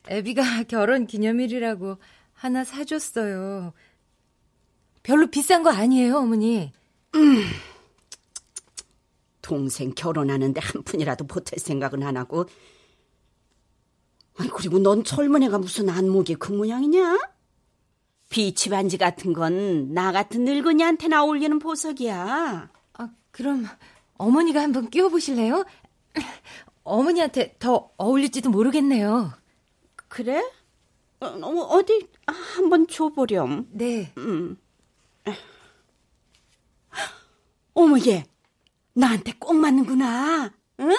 [0.08, 1.98] 애비가 결혼 기념일이라고
[2.32, 3.72] 하나 사줬어요.
[5.02, 6.72] 별로 비싼 거 아니에요, 어머니.
[7.14, 7.44] 음.
[9.42, 12.46] 동생 결혼하는데 한 푼이라도 보탤 생각은 안 하고.
[14.38, 17.18] 아니, 그리고 넌 젊은 애가 무슨 안목이 그 모양이냐?
[18.30, 22.70] 비치 반지 같은 건 나 같은 늙은이한테나 어울리는 보석이야.
[22.94, 23.66] 아, 그럼
[24.14, 25.64] 어머니가 한번 끼워 보실래요?
[26.82, 29.32] 어머니한테 더 어울릴지도 모르겠네요.
[30.08, 30.42] 그래?
[31.20, 33.68] 어, 어디 한번 줘보렴.
[33.70, 34.12] 네.
[34.16, 34.56] 음.
[37.74, 38.24] 어머 얘
[38.94, 40.52] 나한테 꼭 맞는구나.
[40.82, 40.96] 응?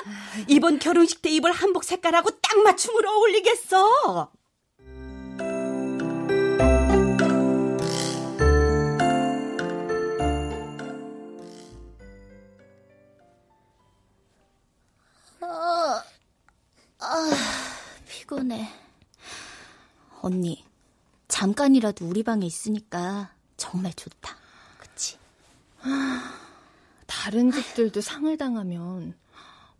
[0.48, 4.32] 이번 결혼식 때 입을 한복 색깔하고 딱 맞춤으로 어울리겠어.
[15.42, 16.04] 아,
[17.00, 17.32] 아,
[18.08, 18.68] 피곤해.
[20.22, 20.64] 언니,
[21.28, 24.38] 잠깐이라도 우리 방에 있으니까 정말 좋다.
[24.78, 25.18] 그치?
[27.06, 29.16] 다른 집들도 상을 당하면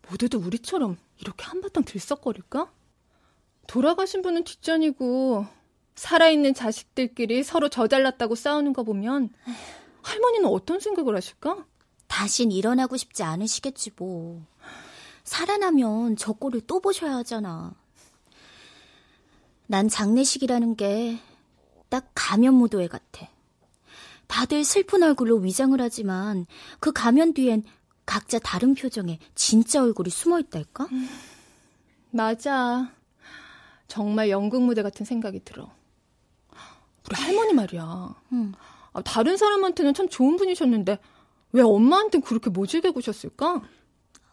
[0.08, 2.70] 모두도 우리처럼 이렇게 한바탕 들썩거릴까?
[3.66, 5.46] 돌아가신 분은 뒷전이고
[5.94, 9.30] 살아있는 자식들끼리 서로 저잘났다고 싸우는 거 보면
[10.02, 11.64] 할머니는 어떤 생각을 하실까?
[12.06, 14.44] 다신 일어나고 싶지 않으시겠지 뭐.
[15.24, 17.74] 살아나면 저 꼴을 또 보셔야 하잖아.
[19.66, 21.18] 난 장례식이라는 게
[21.94, 23.28] 딱 가면 무도회 같아.
[24.26, 26.44] 다들 슬픈 얼굴로 위장을 하지만
[26.80, 27.62] 그 가면 뒤엔
[28.06, 30.84] 각자 다른 표정에 진짜 얼굴이 숨어 있달까?
[30.92, 31.08] 음,
[32.10, 32.90] 맞아.
[33.88, 35.70] 정말 연극 무대 같은 생각이 들어.
[37.08, 38.14] 우리 할머니 말이야.
[38.32, 38.52] 음.
[38.92, 40.98] 아, 다른 사람한테는 참 좋은 분이셨는데
[41.52, 43.62] 왜 엄마한테는 그렇게 모질게 구셨을까?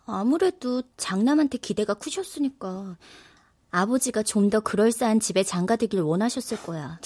[0.06, 2.98] 아무래도 장남한테 기대가 크셨으니까
[3.72, 7.00] 아버지가 좀 더 그럴싸한 집에 장가되길 원하셨을 거야.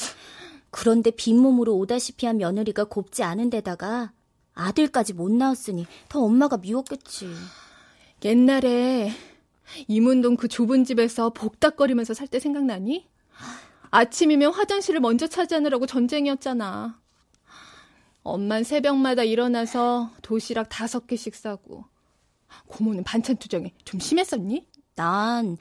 [0.71, 4.11] 그런데 빈몸으로 오다시피 한 며느리가 곱지 않은 데다가
[4.55, 7.29] 아들까지 못 낳았으니 더 엄마가 미웠겠지.
[8.23, 9.11] 옛날에
[9.87, 13.07] 이문동 그 좁은 집에서 복닥거리면서 살 때 생각나니?
[13.91, 16.99] 아침이면 화장실을 먼저 차지하느라고 전쟁이었잖아.
[18.23, 21.85] 엄만 새벽마다 일어나서 도시락 다섯 개씩 싸고
[22.67, 24.65] 고모는 반찬 투정에 좀 심했었니?
[24.95, 25.57] 난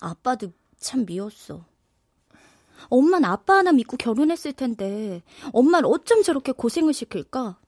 [0.00, 1.64] 아빠도 참 미웠어.
[2.88, 7.58] 엄마는 아빠 하나 믿고 결혼했을 텐데 엄마를 어쩜 저렇게 고생을 시킬까?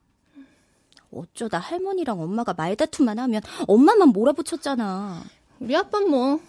[1.12, 5.22] 어쩌다 할머니랑 엄마가 말다툼만 하면 엄마만 몰아붙였잖아.
[5.60, 6.40] 우리 아빠 뭐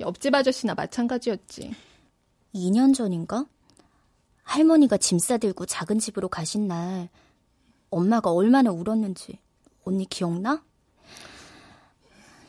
[0.00, 1.74] 옆집 아저씨나 마찬가지였지.
[2.54, 3.46] 2년 전인가?
[4.42, 7.08] 할머니가 짐 싸들고 작은 집으로 가신 날
[7.90, 9.38] 엄마가 얼마나 울었는지
[9.84, 10.62] 언니 기억나?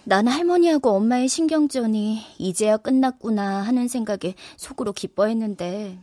[0.06, 6.00] 난 할머니하고 엄마의 신경전이 이제야 끝났구나 하는 생각에 속으로 기뻐했는데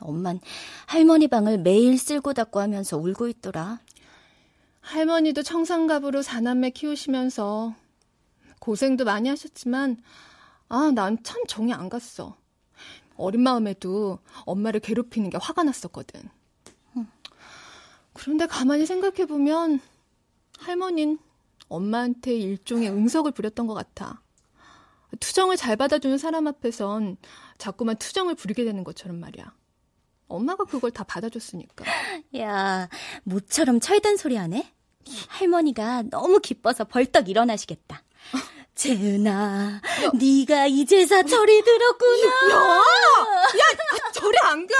[0.00, 0.40] 엄만
[0.86, 3.80] 할머니 방을 매일 쓸고 닦고 하면서 울고 있더라.
[4.86, 7.74] 할머니도 청산갑으로 사남매 키우시면서
[8.60, 9.96] 고생도 많이 하셨지만
[10.68, 12.36] 아, 난 참 정이 안 갔어.
[13.16, 16.28] 어린 마음에도 엄마를 괴롭히는 게 화가 났었거든.
[18.12, 19.80] 그런데 가만히 생각해보면
[20.58, 21.18] 할머닌
[21.68, 24.22] 엄마한테 일종의 응석을 부렸던 것 같아.
[25.18, 27.16] 투정을 잘 받아주는 사람 앞에선
[27.58, 29.52] 자꾸만 투정을 부리게 되는 것처럼 말이야.
[30.28, 31.84] 엄마가 그걸 다 받아줬으니까.
[32.38, 32.88] 야,
[33.24, 34.72] 모처럼 철든 소리 하네?
[35.28, 38.02] 할머니가 너무 기뻐서 벌떡 일어나시겠다.
[38.74, 39.80] 재은아,
[40.14, 42.26] 네가 이제서 절이 들었구나.
[42.50, 44.74] 야, 야, 절이 안 가?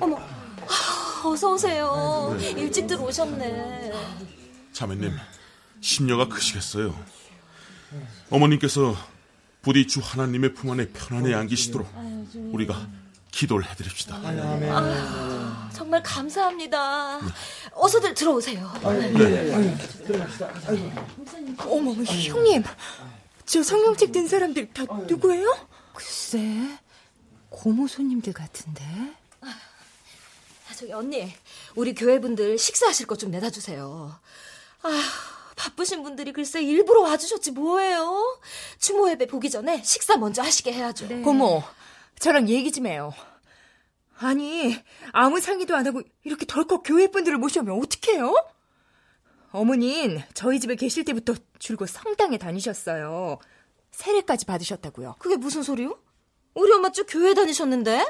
[0.00, 0.18] 어머,
[1.24, 2.36] 어서 오세요.
[2.40, 3.92] 일찍들 오셨네.
[4.72, 5.12] 자매님,
[5.80, 6.94] 심려가 크시겠어요.
[8.30, 8.96] 어머님께서
[9.62, 11.88] 부디 주 하나님의 품 안에 편안히 안기시도록
[12.52, 12.88] 우리가
[13.30, 14.16] 기도를 해드립시다.
[14.16, 17.20] 아, 정말 감사합니다.
[17.72, 18.72] 어서들 들어오세요.
[18.82, 19.52] 네.
[21.58, 22.64] 어머, 형님.
[23.46, 25.68] 저 성형책 든 사람들 다 누구예요?
[25.94, 26.78] 글쎄,
[27.50, 28.84] 고모 손님들 같은데.
[29.42, 31.32] 아, 저기 언니,
[31.74, 34.18] 우리 교회 분들 식사하실 것 좀 내다 주세요.
[34.82, 34.88] 아,
[35.60, 38.40] 바쁘신 분들이 글쎄 일부러 와주셨지 뭐예요?
[38.78, 41.06] 추모 예배 보기 전에 식사 먼저 하시게 해야죠.
[41.22, 41.62] 고모,
[42.18, 43.12] 저랑 얘기 좀 해요.
[44.18, 44.74] 아니,
[45.12, 48.34] 아무 상의도 안 하고 이렇게 덜컥 교회 분들을 모셔오면 어떡해요?
[49.52, 53.38] 어머닌 저희 집에 계실 때부터 줄곧 성당에 다니셨어요.
[53.90, 55.16] 세례까지 받으셨다고요.
[55.18, 55.98] 그게 무슨 소리요?
[56.54, 58.06] 우리 엄마 쭉 교회 다니셨는데?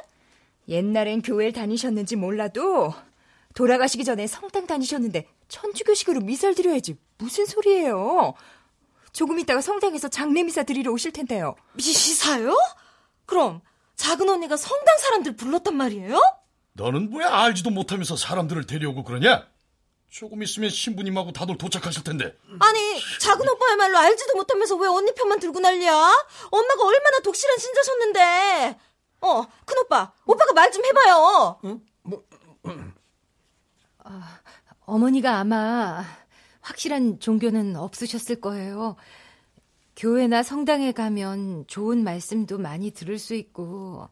[0.68, 2.94] 옛날엔 교회를 다니셨는지 몰라도
[3.54, 8.35] 돌아가시기 전에 성당 다니셨는데 천주교식으로 미사를 드려야지 무슨 소리예요?
[9.12, 11.54] 조금 있다가 성당에서 장례 미사 드리러 오실 텐데요.
[11.74, 12.54] 미사요?
[13.26, 13.61] 그럼
[13.96, 16.20] 작은 언니가 성당 사람들 불렀단 말이에요?
[16.74, 19.46] 너는 왜 알지도 못하면서 사람들을 데려오고 그러냐?
[20.11, 22.37] 조금 있으면 신부님하고 다들 도착하실 텐데.
[22.59, 25.92] 아니, 작은 오빠야말로 알지도 못하면서 왜 언니 편만 들고 난리야?
[26.50, 28.78] 엄마가 얼마나 독실한 신자셨는데.
[29.20, 31.61] 어, 큰 오빠, 오빠가 말 좀 해봐요.
[31.64, 31.80] 응?
[32.02, 32.24] 뭐,
[34.04, 34.38] 아,
[34.87, 36.04] 어머니가 아마
[36.74, 38.94] 확실한 종교는 없으셨을 거예요.
[39.96, 44.09] 교회나 성당에 가면 좋은 말씀도 많이 들을 수 있고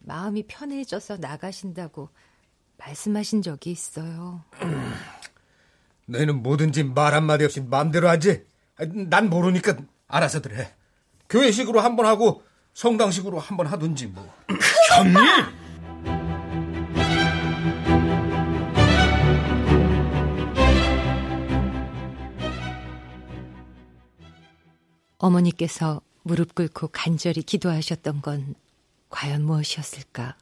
[0.00, 2.08] 마음이 편해져서 나가신다고
[2.78, 4.42] 말씀하신 적이 있어요.
[6.06, 8.44] 너희는 뭐든지 말 한마디 없이 마음대로 하지?
[9.08, 9.76] 난 모르니까
[10.08, 10.74] 알아서들 해.
[11.30, 12.42] 교회식으로 한 번 하고
[12.74, 14.28] 성당식으로 한 번 하든지 뭐.
[14.98, 15.61] 형님!
[25.22, 28.56] 어머니께서 무릎 꿇고 간절히 기도하셨던 건
[29.08, 30.36] 과연 무엇이었을까?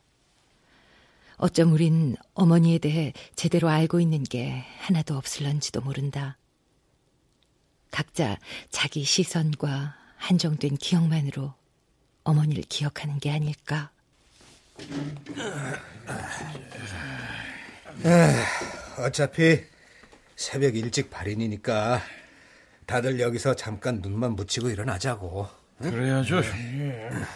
[1.36, 6.38] 어쩜 우린 어머니에 대해 제대로 알고 있는 게 하나도 없을런지도 모른다.
[7.90, 8.38] 각자
[8.70, 11.52] 자기 시선과 한정된 기억만으로
[12.24, 13.90] 어머니를 기억하는 게 아닐까?
[18.04, 19.62] 아, 어차피
[20.36, 22.00] 새벽 일찍 발인이니까
[22.90, 25.46] 다들 여기서 잠깐 눈만 붙이고 일어나자고.
[25.84, 25.90] 응?
[25.92, 26.42] 그래야죠.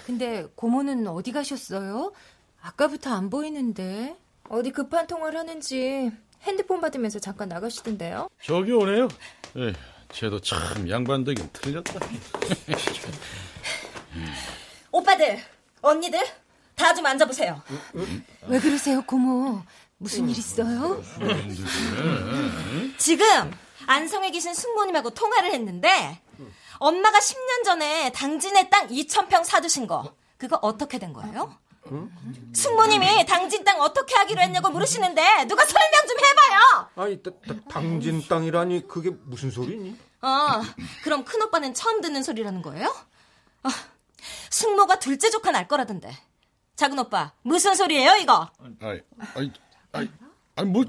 [0.05, 2.13] 근데 고모는 어디 가셨어요?
[2.61, 4.17] 아까부터 안 보이는데.
[4.49, 6.11] 어디 급한 통화를 하는지
[6.43, 8.29] 핸드폰 받으면서 잠깐 나가시던데요.
[8.43, 9.05] 저기 오네요.
[9.57, 9.73] 에,
[10.11, 12.01] 쟤도 참 양반되긴 틀렸다.
[14.91, 15.39] 오빠들,
[15.83, 16.19] 언니들,
[16.75, 17.63] 다 좀 앉아보세요.
[18.49, 19.63] 왜 그러세요, 고모?
[19.99, 21.01] 무슨 일 있어요?
[22.99, 23.51] 지금
[23.87, 26.21] 안성에 계신 숙모님하고 통화를 했는데
[26.79, 31.57] 엄마가 10년 전에 당진의 땅 2,000평 사두신 거 그거 어떻게 된 거예요?
[32.55, 36.89] 숙모님이 당진 땅 어떻게 하기로 했냐고 물으시는데 누가 설명 좀 해봐요.
[36.97, 39.97] 아니 다, 다, 당진 땅이라니 그게 무슨 소리니?
[40.23, 40.29] 어,
[41.03, 42.89] 그럼 큰 오빠는 처음 듣는 소리라는 거예요?
[42.89, 43.69] 어,
[44.51, 46.17] 숙모가 둘째 조카 날 거라던데.
[46.77, 48.51] 작은 오빠 무슨 소리예요 이거?
[48.83, 49.01] 아이,
[49.37, 49.53] 아이,
[49.93, 50.09] 아이,
[50.57, 50.85] 아이 뭐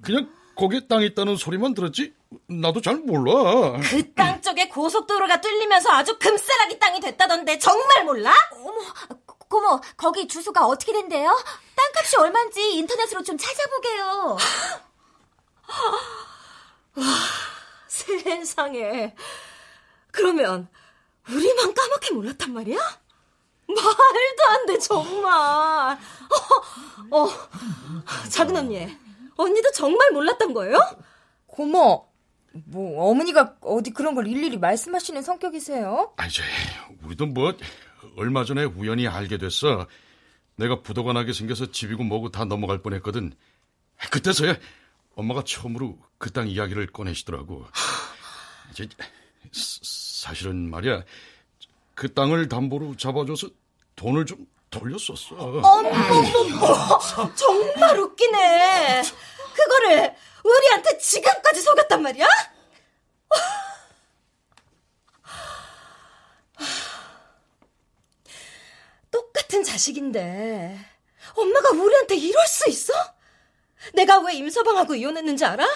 [0.00, 2.14] 그냥 거기에 땅 있다는 소리만 들었지
[2.48, 3.32] 나도 잘 몰라.
[3.82, 8.32] 그 땅 쪽에 고속도로가 뚫리면서 아주 금싸라기 땅이 됐다던데 정말 몰라?
[8.52, 8.80] 어머,
[9.48, 11.30] 고모, 거기 주소가 어떻게 된대요?
[11.74, 14.36] 땅값이 얼마인지 인터넷으로 좀 찾아보게요.
[16.96, 17.04] 와,
[17.88, 19.14] 세상에.
[20.10, 20.68] 그러면
[21.28, 22.78] 우리만 까맣게 몰랐단 말이야?
[23.68, 25.32] 말도 안 돼, 정말.
[27.10, 27.28] 어, 어,
[28.28, 28.96] 작은 언니,
[29.36, 30.78] 언니도 정말 몰랐던 거예요?
[31.46, 32.08] 고모,
[32.52, 36.14] 뭐 어머니가 어디 그런 걸 일일이 말씀하시는 성격이세요?
[36.16, 36.42] 아, 이제
[37.02, 37.54] 우리도 뭐
[38.16, 39.86] 얼마 전에 우연히 알게 됐어.
[40.56, 43.32] 내가 부도가 나게 생겨서 집이고 뭐고 다 넘어갈 뻔했거든.
[44.10, 44.56] 그때서야
[45.14, 47.64] 엄마가 처음으로 그 땅 이야기를 꺼내시더라고.
[48.70, 48.88] 이제
[49.52, 51.02] 사실은 말이야
[51.94, 53.48] 그 땅을 담보로 잡아줘서
[53.96, 55.36] 돈을 좀 돌렸었어.
[55.36, 56.98] 어머머머,
[57.36, 59.02] 정말 웃기네.
[59.54, 62.26] 그거를 우리한테 지금까지 속였단 말이야?
[69.10, 70.78] 똑같은 자식인데
[71.36, 72.92] 엄마가 우리한테 이럴 수 있어?
[73.94, 75.66] 내가 왜 임서방하고 이혼했는지 알아?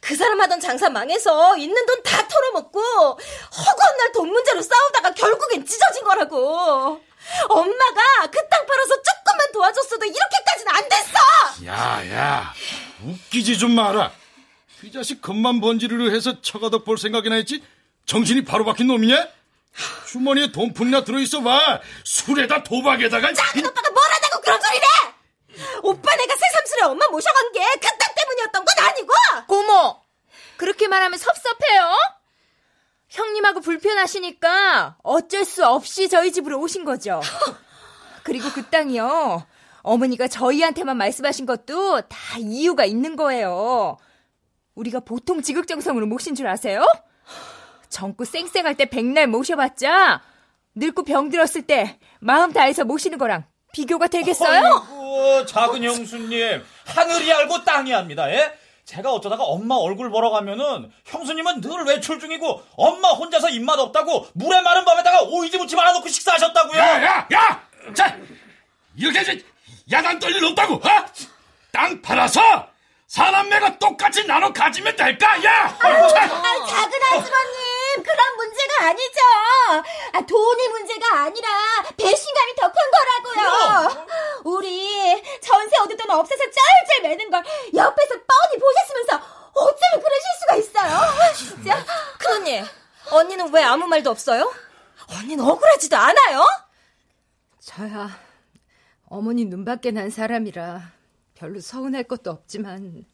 [0.00, 5.64] 그 사람 하던 장사 망해서 있는 돈 다 털어먹고 허구한 날 돈 문제로 싸우다가 결국엔
[5.64, 7.00] 찢어진 거라고.
[7.48, 11.66] 엄마가 그 땅 팔아서 조금만 도와줬어도 이렇게까지는 안 됐어!
[11.66, 12.54] 야, 야,
[13.04, 14.12] 웃기지 좀 마라.
[14.80, 17.62] 그 자식 겉만 번지르르 해서 처가덕 볼 생각이나 했지?
[18.06, 19.28] 정신이 바로 박힌 놈이냐?
[20.08, 21.80] 주머니에 돈푼이나 들어있어 봐.
[22.04, 23.32] 술에다 도박에다가.
[23.32, 24.84] 작은 오빠가 뭐라다고 그런 소리래!
[25.82, 29.12] 오빠 내가 새삼스레 엄마 모셔간 게 그 땅 때문이었던 건 아니고!
[29.46, 30.02] 고모,
[30.56, 31.96] 그렇게 말하면 섭섭해요?
[33.12, 37.20] 형님하고 불편하시니까 어쩔 수 없이 저희 집으로 오신 거죠.
[38.24, 39.46] 그리고 그 땅이요.
[39.82, 43.98] 어머니가 저희한테만 말씀하신 것도 다 이유가 있는 거예요.
[44.74, 46.86] 우리가 보통 지극정성으로 모신 줄 아세요?
[47.90, 50.22] 젊고 쌩쌩할 때 백날 모셔봤자
[50.74, 53.44] 늙고 병들었을 때 마음 다해서 모시는 거랑
[53.74, 54.64] 비교가 되겠어요?
[54.64, 58.30] 아이고, 작은 형수님 하늘이 알고 땅이 압니다.
[58.32, 58.58] 예?
[58.92, 64.60] 제가 어쩌다가 엄마 얼굴 보러 가면은 형수님은 늘 외출 중이고 엄마 혼자서 입맛 없다고 물에
[64.60, 66.78] 마른 밥에다가 오이지 무침 넣고 식사하셨다고요.
[66.78, 67.62] 야, 야, 야!
[67.94, 68.14] 자,
[68.94, 69.42] 이렇게 이제
[69.90, 71.04] 야단 떨일 없다고, 어?
[71.72, 72.66] 땅 팔아서
[73.06, 75.74] 사람 매가 똑같이 나눠 가지면 될까, 야!
[75.80, 77.61] 아, 아, 작은 아주머님,
[78.02, 79.20] 그런 문제가 아니죠.
[80.12, 81.48] 아, 돈이 문제가 아니라
[81.96, 82.80] 배신감이 더 큰
[83.34, 84.06] 거라고요.
[84.44, 87.42] 우리 전세 얻을 돈 없어서 쩔쩔 매는 걸
[87.74, 89.16] 옆에서 뻔히 보셨으면서
[89.54, 90.96] 어쩌면 그러실 수가 있어요.
[90.96, 91.84] 아, 진짜.
[92.18, 92.62] 큰 언니,
[93.10, 94.52] 언니는 왜 아무 말도 없어요?
[95.08, 96.46] 언니는 억울하지도 않아요?
[97.60, 98.18] 저야
[99.08, 100.92] 어머니 눈밖에 난 사람이라
[101.34, 103.04] 별로 서운할 것도 없지만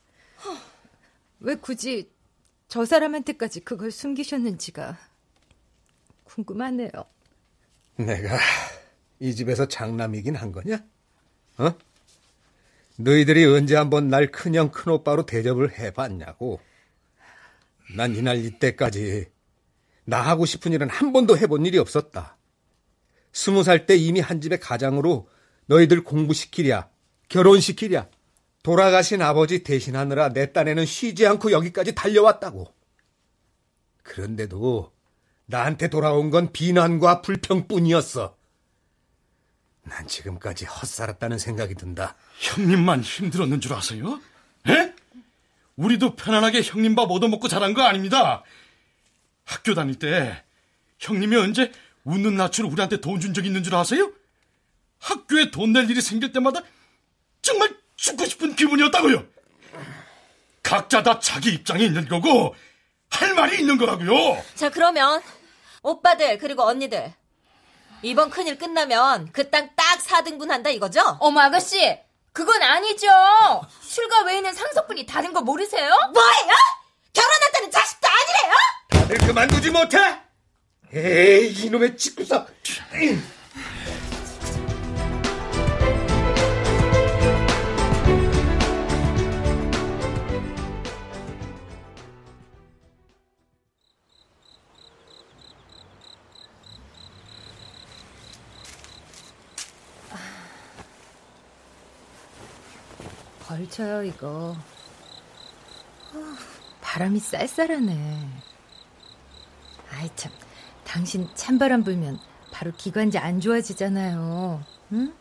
[1.41, 2.11] 왜 굳이
[2.69, 4.99] 저 사람한테까지 그걸 숨기셨는지가
[6.25, 6.91] 궁금하네요.
[7.97, 8.39] 내가
[9.21, 10.85] 이 집에서 장남이긴 한 거냐?
[11.57, 11.75] 어?
[12.97, 16.61] 너희들이 언제 한번 날 큰형 큰오빠로 대접을 해봤냐고.
[17.97, 19.27] 난 이날 이때까지
[20.05, 22.37] 나 하고 싶은 일은 한 번도 해본 일이 없었다.
[23.33, 25.29] 스무 살 때 이미 한 집의 가장으로
[25.67, 26.91] 너희들 공부시키랴,
[27.29, 28.09] 결혼시키랴,
[28.69, 32.71] 돌아가신 아버지 대신하느라 내 딴에는 쉬지 않고 여기까지 달려왔다고.
[34.03, 34.93] 그런데도
[35.47, 38.37] 나한테 돌아온 건 비난과 불평뿐이었어.
[39.85, 42.15] 난 지금까지 헛살았다는 생각이 든다.
[42.41, 44.21] 형님만 힘들었는 줄 아세요?
[44.69, 44.93] 에?
[45.77, 48.43] 우리도 편안하게 형님 밥 얻어먹고 자란 거 아닙니다.
[49.47, 50.45] 학교 다닐 때
[50.99, 51.73] 형님이 언제
[52.05, 54.13] 웃는 낯으로 우리한테 돈 준 적 있는 줄 아세요?
[54.99, 56.61] 학교에 돈 낼 일이 생길 때마다
[57.41, 59.25] 정말 죽고 싶은 기분이었다고요.
[60.63, 62.55] 각자 다 자기 입장이 있는 거고
[63.11, 64.43] 할 말이 있는 거라고요.
[64.55, 65.21] 자, 그러면
[65.83, 67.13] 오빠들 그리고 언니들
[68.03, 71.01] 이번 큰일 끝나면 그 땅 딱 4등분 한다 이거죠?
[71.21, 71.99] 어머 아가씨,
[72.33, 73.09] 그건 아니죠.
[73.81, 75.89] 술과 외에는 상속분이 다른 거 모르세요?
[76.15, 76.55] 뭐예요?
[77.13, 78.55] 결혼했다는 자식도 아니래요?
[78.91, 79.99] 다들 그만두지 못해?
[80.93, 82.49] 에이 이놈의 집구석.
[103.63, 104.57] 벌쳐요 이거.
[106.15, 106.37] 어,
[106.81, 108.43] 바람이 쌀쌀하네.
[109.91, 110.33] 아이 참,
[110.85, 112.21] 당신 찬바람 불면
[112.53, 114.65] 바로 기관지 안 좋아지잖아요.
[114.93, 115.15] 응?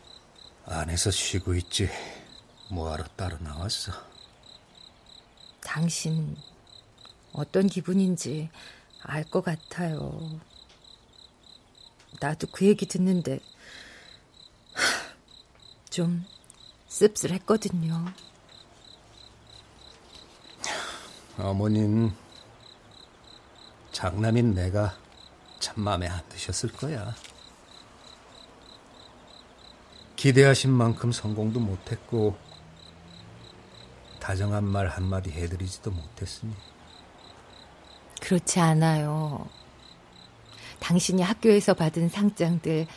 [0.65, 1.89] 안에서 쉬고 있지.
[2.69, 3.91] 뭐하러 따로 나왔어?
[5.61, 6.35] 당신
[7.33, 8.49] 어떤 기분인지
[9.01, 10.39] 알 것 같아요.
[12.19, 13.39] 나도 그 얘기 듣는데
[15.89, 16.25] 좀
[16.87, 18.05] 씁쓸했거든요.
[21.37, 22.11] 어머님,
[23.91, 24.95] 장남인 내가
[25.59, 27.15] 참 마음에 안 드셨을 거야.
[30.15, 32.37] 기대하신 만큼 성공도 못했고,
[34.19, 36.53] 다정한 말 한마디 해드리지도 못했으니.
[38.21, 39.47] 그렇지 않아요.
[40.79, 42.87] 당신이 학교에서 받은 상장들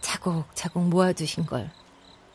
[0.00, 1.70] 차곡차곡 모아두신 걸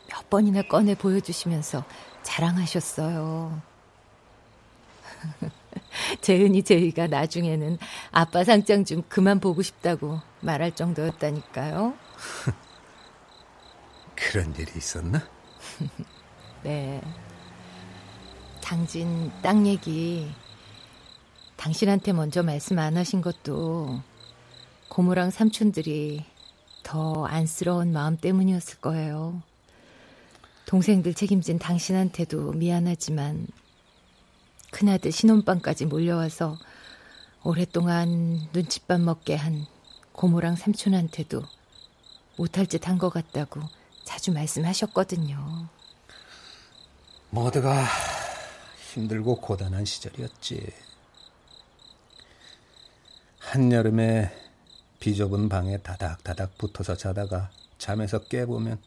[0.08, 1.84] 몇 번이나 꺼내 보여주시면서
[2.24, 3.62] 자랑하셨어요.
[6.22, 7.78] 재은이 제이가 나중에는
[8.12, 11.94] 아빠 상장 좀 그만 보고 싶다고 말할 정도였다니까요.
[14.16, 15.22] 그런 일이 있었나?
[16.64, 17.02] 네.
[18.62, 20.32] 당진 땅 얘기
[21.56, 24.02] 당신한테 먼저 말씀 안 하신 것도
[24.90, 26.26] 고모랑 삼촌들이
[26.84, 29.42] 더 안쓰러운 마음 때문이었을 거예요.
[30.66, 33.48] 동생들 책임진 당신한테도 미안하지만
[34.76, 36.58] 큰아들 신혼방까지 몰려와서
[37.46, 39.66] 오랫동안 눈칫밥 먹게 한
[40.12, 41.44] 고모랑 삼촌한테도
[42.36, 43.62] 못할 짓 한 것 같다고
[44.04, 45.70] 자주 말씀하셨거든요.
[47.30, 47.86] 모두가
[48.92, 50.74] 힘들고 고단한 시절이었지.
[53.40, 54.30] 한여름에
[55.00, 58.82] 비좁은 방에 다닥다닥 붙어서 자다가 잠에서 깨보면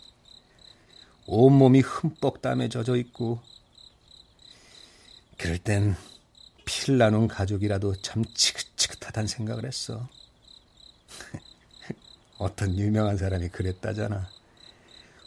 [1.27, 3.41] 온몸이 흠뻑 땀에 젖어 있고
[5.39, 5.97] 그럴 땐
[6.65, 10.07] 피를 나눈 가족이라도 참 지긋지긋하단 생각을 했어.
[12.37, 14.29] 어떤 유명한 사람이 그랬다잖아.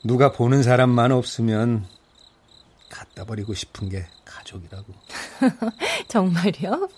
[0.03, 1.87] 누가 보는 사람만 없으면
[2.89, 4.93] 갖다 버리고 싶은 게 가족이라고.
[6.07, 6.89] 정말요?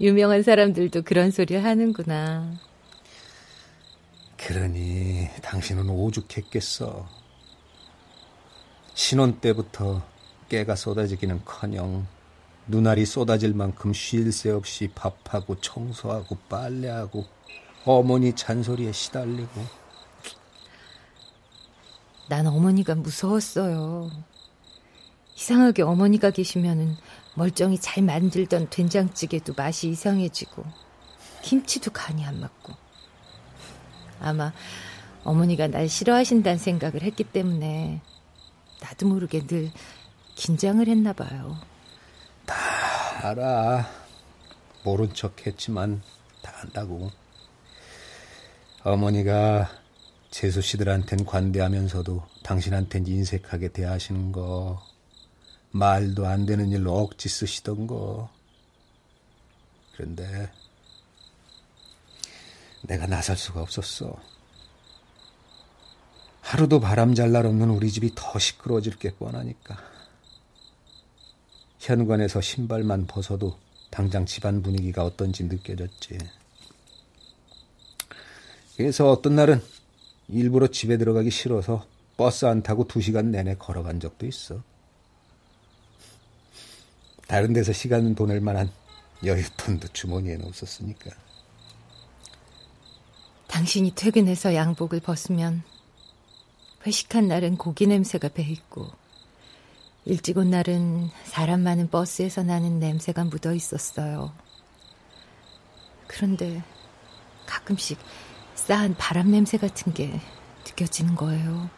[0.00, 2.58] 유명한 사람들도 그런 소리를 하는구나.
[4.36, 7.08] 그러니 당신은 오죽했겠어.
[8.94, 10.02] 신혼 때부터
[10.48, 12.06] 깨가 쏟아지기는 커녕
[12.66, 17.26] 눈알이 쏟아질 만큼 쉴 새 없이 밥하고 청소하고 빨래하고
[17.84, 19.50] 어머니 잔소리에 시달리고
[22.28, 24.10] 난 어머니가 무서웠어요.
[25.34, 26.96] 이상하게 어머니가 계시면은
[27.34, 30.64] 멀쩡히 잘 만들던 된장찌개도 맛이 이상해지고
[31.42, 32.74] 김치도 간이 안 맞고
[34.20, 34.52] 아마
[35.24, 38.00] 어머니가 날 싫어하신다는 생각을 했기 때문에
[38.80, 39.70] 나도 모르게 늘
[40.36, 41.58] 긴장을 했나 봐요.
[42.50, 43.88] 다 알아.
[44.82, 46.02] 모른 척 했지만
[46.42, 47.12] 다 안다고.
[48.82, 49.70] 어머니가
[50.30, 54.82] 재수 씨들한텐 관대하면서도 당신한텐 인색하게 대하시는 거,
[55.70, 58.28] 말도 안 되는 일로 억지 쓰시던 거.
[59.94, 60.50] 그런데
[62.82, 64.16] 내가 나설 수가 없었어.
[66.40, 69.99] 하루도 바람 잘 날 없는 우리 집이 더 시끄러워질 게 뻔하니까.
[71.80, 73.58] 현관에서 신발만 벗어도
[73.90, 76.18] 당장 집안 분위기가 어떤지 느껴졌지.
[78.76, 79.60] 그래서 어떤 날은
[80.28, 84.62] 일부러 집에 들어가기 싫어서 버스 안 타고 두 시간 내내 걸어간 적도 있어.
[87.26, 88.70] 다른 데서 시간 보낼 만한
[89.22, 91.10] 여윳돈도 주머니에는 없었으니까.
[93.48, 95.62] 당신이 퇴근해서 양복을 벗으면
[96.86, 98.90] 회식한 날은 고기 냄새가 배 있고
[100.06, 104.32] 일찍 온 날은 사람 많은 버스에서 나는 냄새가 묻어 있었어요.
[106.06, 106.62] 그런데
[107.46, 107.98] 가끔씩
[108.54, 110.20] 싸한 바람 냄새 같은 게
[110.66, 111.68] 느껴지는 거예요.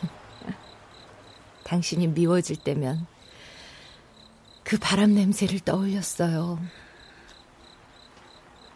[1.64, 3.06] 당신이 미워질 때면
[4.62, 6.58] 그 바람 냄새를 떠올렸어요.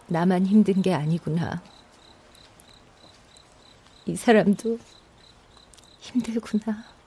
[0.06, 1.62] 나만 힘든 게 아니구나.
[4.04, 4.78] 이 사람도
[5.98, 6.97] 힘들구나.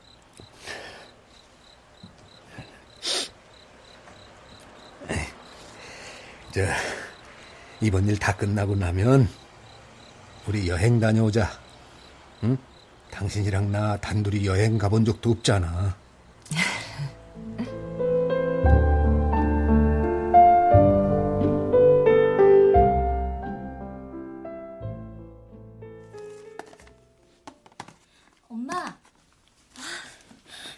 [6.54, 6.62] 저,
[7.80, 9.28] 이번 일 다 끝나고 나면
[10.48, 11.50] 우리 여행 다녀오자.
[12.44, 12.58] 응?
[13.12, 15.96] 당신이랑 나 단둘이 여행 가본 적도 없잖아.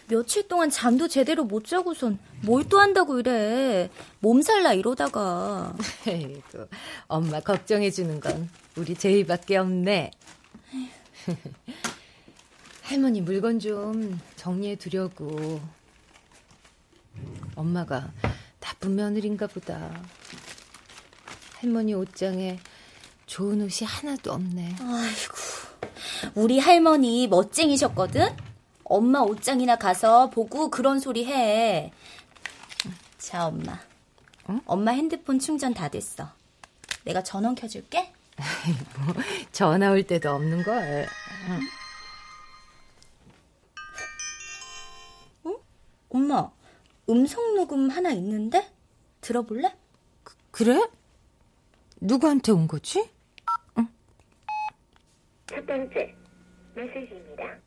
[0.08, 3.90] 며칠 동안 잠도 제대로 못 자고선 뭘 또 한다고 이래.
[4.20, 5.74] 몸살나 이러다가.
[6.06, 6.66] 에이구,
[7.06, 10.10] 엄마 걱정해주는 건 우리 제이밖에 없네.
[12.82, 15.60] 할머니 물건 좀 정리해 두려고.
[17.54, 18.10] 엄마가
[18.60, 20.02] 나쁜 며느리인가 보다.
[21.54, 22.58] 할머니 옷장에
[23.26, 24.76] 좋은 옷이 하나도 없네.
[24.80, 25.34] 아이고,
[26.34, 28.36] 우리 할머니 멋쟁이셨거든?
[28.94, 31.90] 엄마 옷장이나 가서 보고 그런 소리 해.
[33.18, 33.80] 자, 엄마.
[34.48, 34.60] 응?
[34.66, 36.28] 엄마 핸드폰 충전 다 됐어.
[37.02, 38.12] 내가 전원 켜줄게.
[39.04, 39.14] 뭐,
[39.50, 41.08] 전화 올 때도 없는 걸.
[41.48, 41.60] 응.
[45.50, 45.56] 어?
[46.10, 46.52] 엄마,
[47.10, 48.70] 음성 녹음 하나 있는데?
[49.20, 49.74] 들어볼래?
[50.22, 50.88] 그, 그래?
[52.00, 53.10] 누구한테 온 거지?
[53.76, 53.88] 응.
[55.48, 56.14] 첫 번째
[56.76, 57.63] 메시지입니다.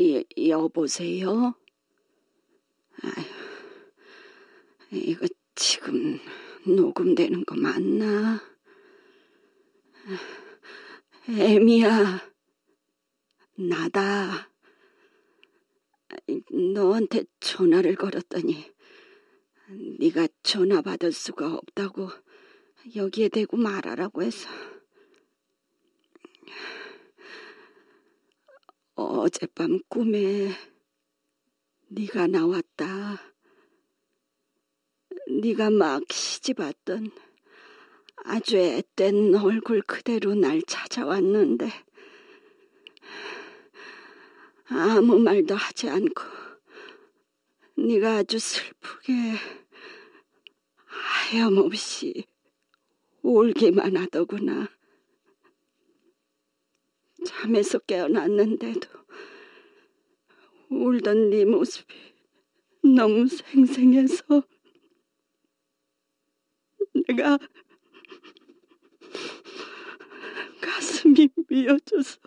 [0.00, 1.54] 예, 여보세요?
[3.02, 3.24] 아휴,
[4.92, 6.18] 이거 지금
[6.66, 8.40] 녹음되는 거 맞나?
[11.28, 12.18] 애미야,
[13.56, 14.50] 나다.
[16.50, 18.72] 너한테 전화를 걸었더니
[19.98, 22.08] 네가 전화 받을 수가 없다고
[22.96, 24.48] 여기에 대고 말하라고 해서
[29.02, 30.50] 어젯밤 꿈에
[31.88, 33.20] 네가 나왔다.
[35.42, 37.10] 네가 막 시집 왔던
[38.24, 41.70] 아주 앳된 얼굴 그대로 날 찾아왔는데
[44.66, 46.22] 아무 말도 하지 않고
[47.76, 49.12] 네가 아주 슬프게
[50.84, 52.26] 하염없이
[53.22, 54.68] 울기만 하더구나.
[57.24, 58.88] 잠에서 깨어났는데도
[60.70, 61.94] 울던 네 모습이
[62.82, 64.42] 너무 생생해서
[67.06, 67.38] 내가
[70.60, 72.20] 가슴이 미어져서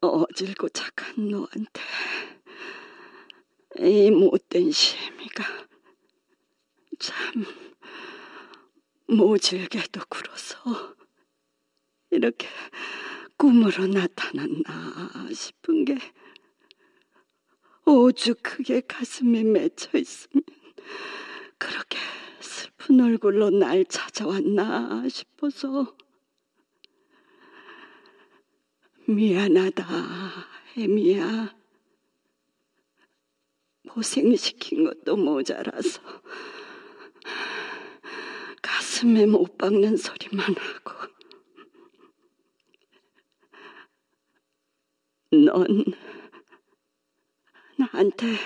[0.00, 1.82] 어질고 착한 너한테
[3.80, 5.44] 이 못된 시애미가
[6.98, 7.44] 참
[9.16, 10.94] 모질게도 굴어서
[12.10, 12.48] 이렇게
[13.36, 15.98] 꿈으로 나타났나 싶은 게
[17.86, 20.42] 오죽크게 가슴이 맺혀 있으면
[21.58, 21.98] 그렇게
[22.40, 25.96] 슬픈 얼굴로 날 찾아왔나 싶어서
[29.06, 29.84] 미안하다,
[30.78, 31.54] 애미야.
[33.90, 36.00] 고생시킨 것도 모자라서
[38.94, 40.92] 가슴에 못 박는 소리만 하고
[45.32, 45.84] 넌
[47.76, 48.36] 나한테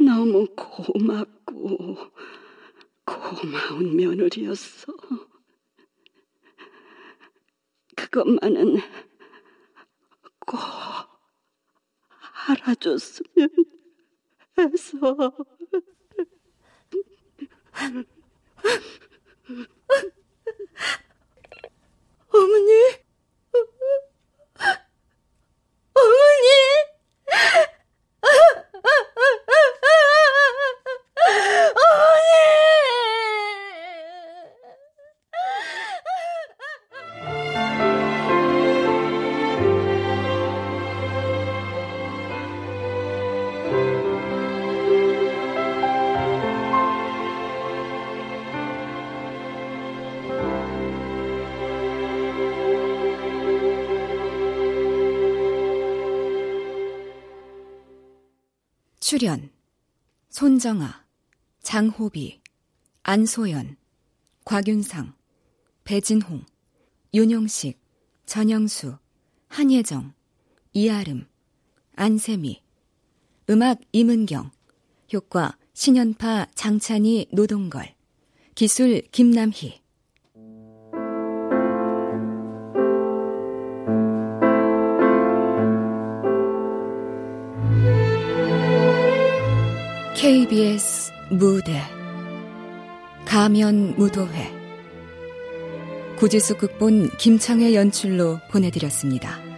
[0.00, 1.96] 너무 고맙고
[3.04, 4.92] 고마운 며느리였어.
[7.96, 8.76] 그것만은
[10.46, 10.60] 꼭
[12.46, 13.48] 알아줬으면
[14.58, 15.16] 해서.
[22.32, 22.72] 어머니?
[25.94, 26.91] 어머니!
[59.12, 59.50] 출연
[60.30, 61.04] 손정아,
[61.60, 62.40] 장호비,
[63.02, 63.76] 안소연,
[64.46, 65.12] 곽윤상,
[65.84, 66.46] 배진홍,
[67.12, 67.78] 윤용식,
[68.24, 68.96] 전영수,
[69.48, 70.14] 한예정,
[70.72, 71.28] 이아름,
[71.94, 72.62] 안세미,
[73.50, 74.50] 음악 임은경,
[75.12, 77.94] 효과 신연파 장찬희 노동걸,
[78.54, 79.81] 기술 김남희
[90.52, 91.80] KBS 무대
[93.24, 94.52] 가면 무도회
[96.18, 99.51] 구지수 극본 김창의 연출로 보내드렸습니다.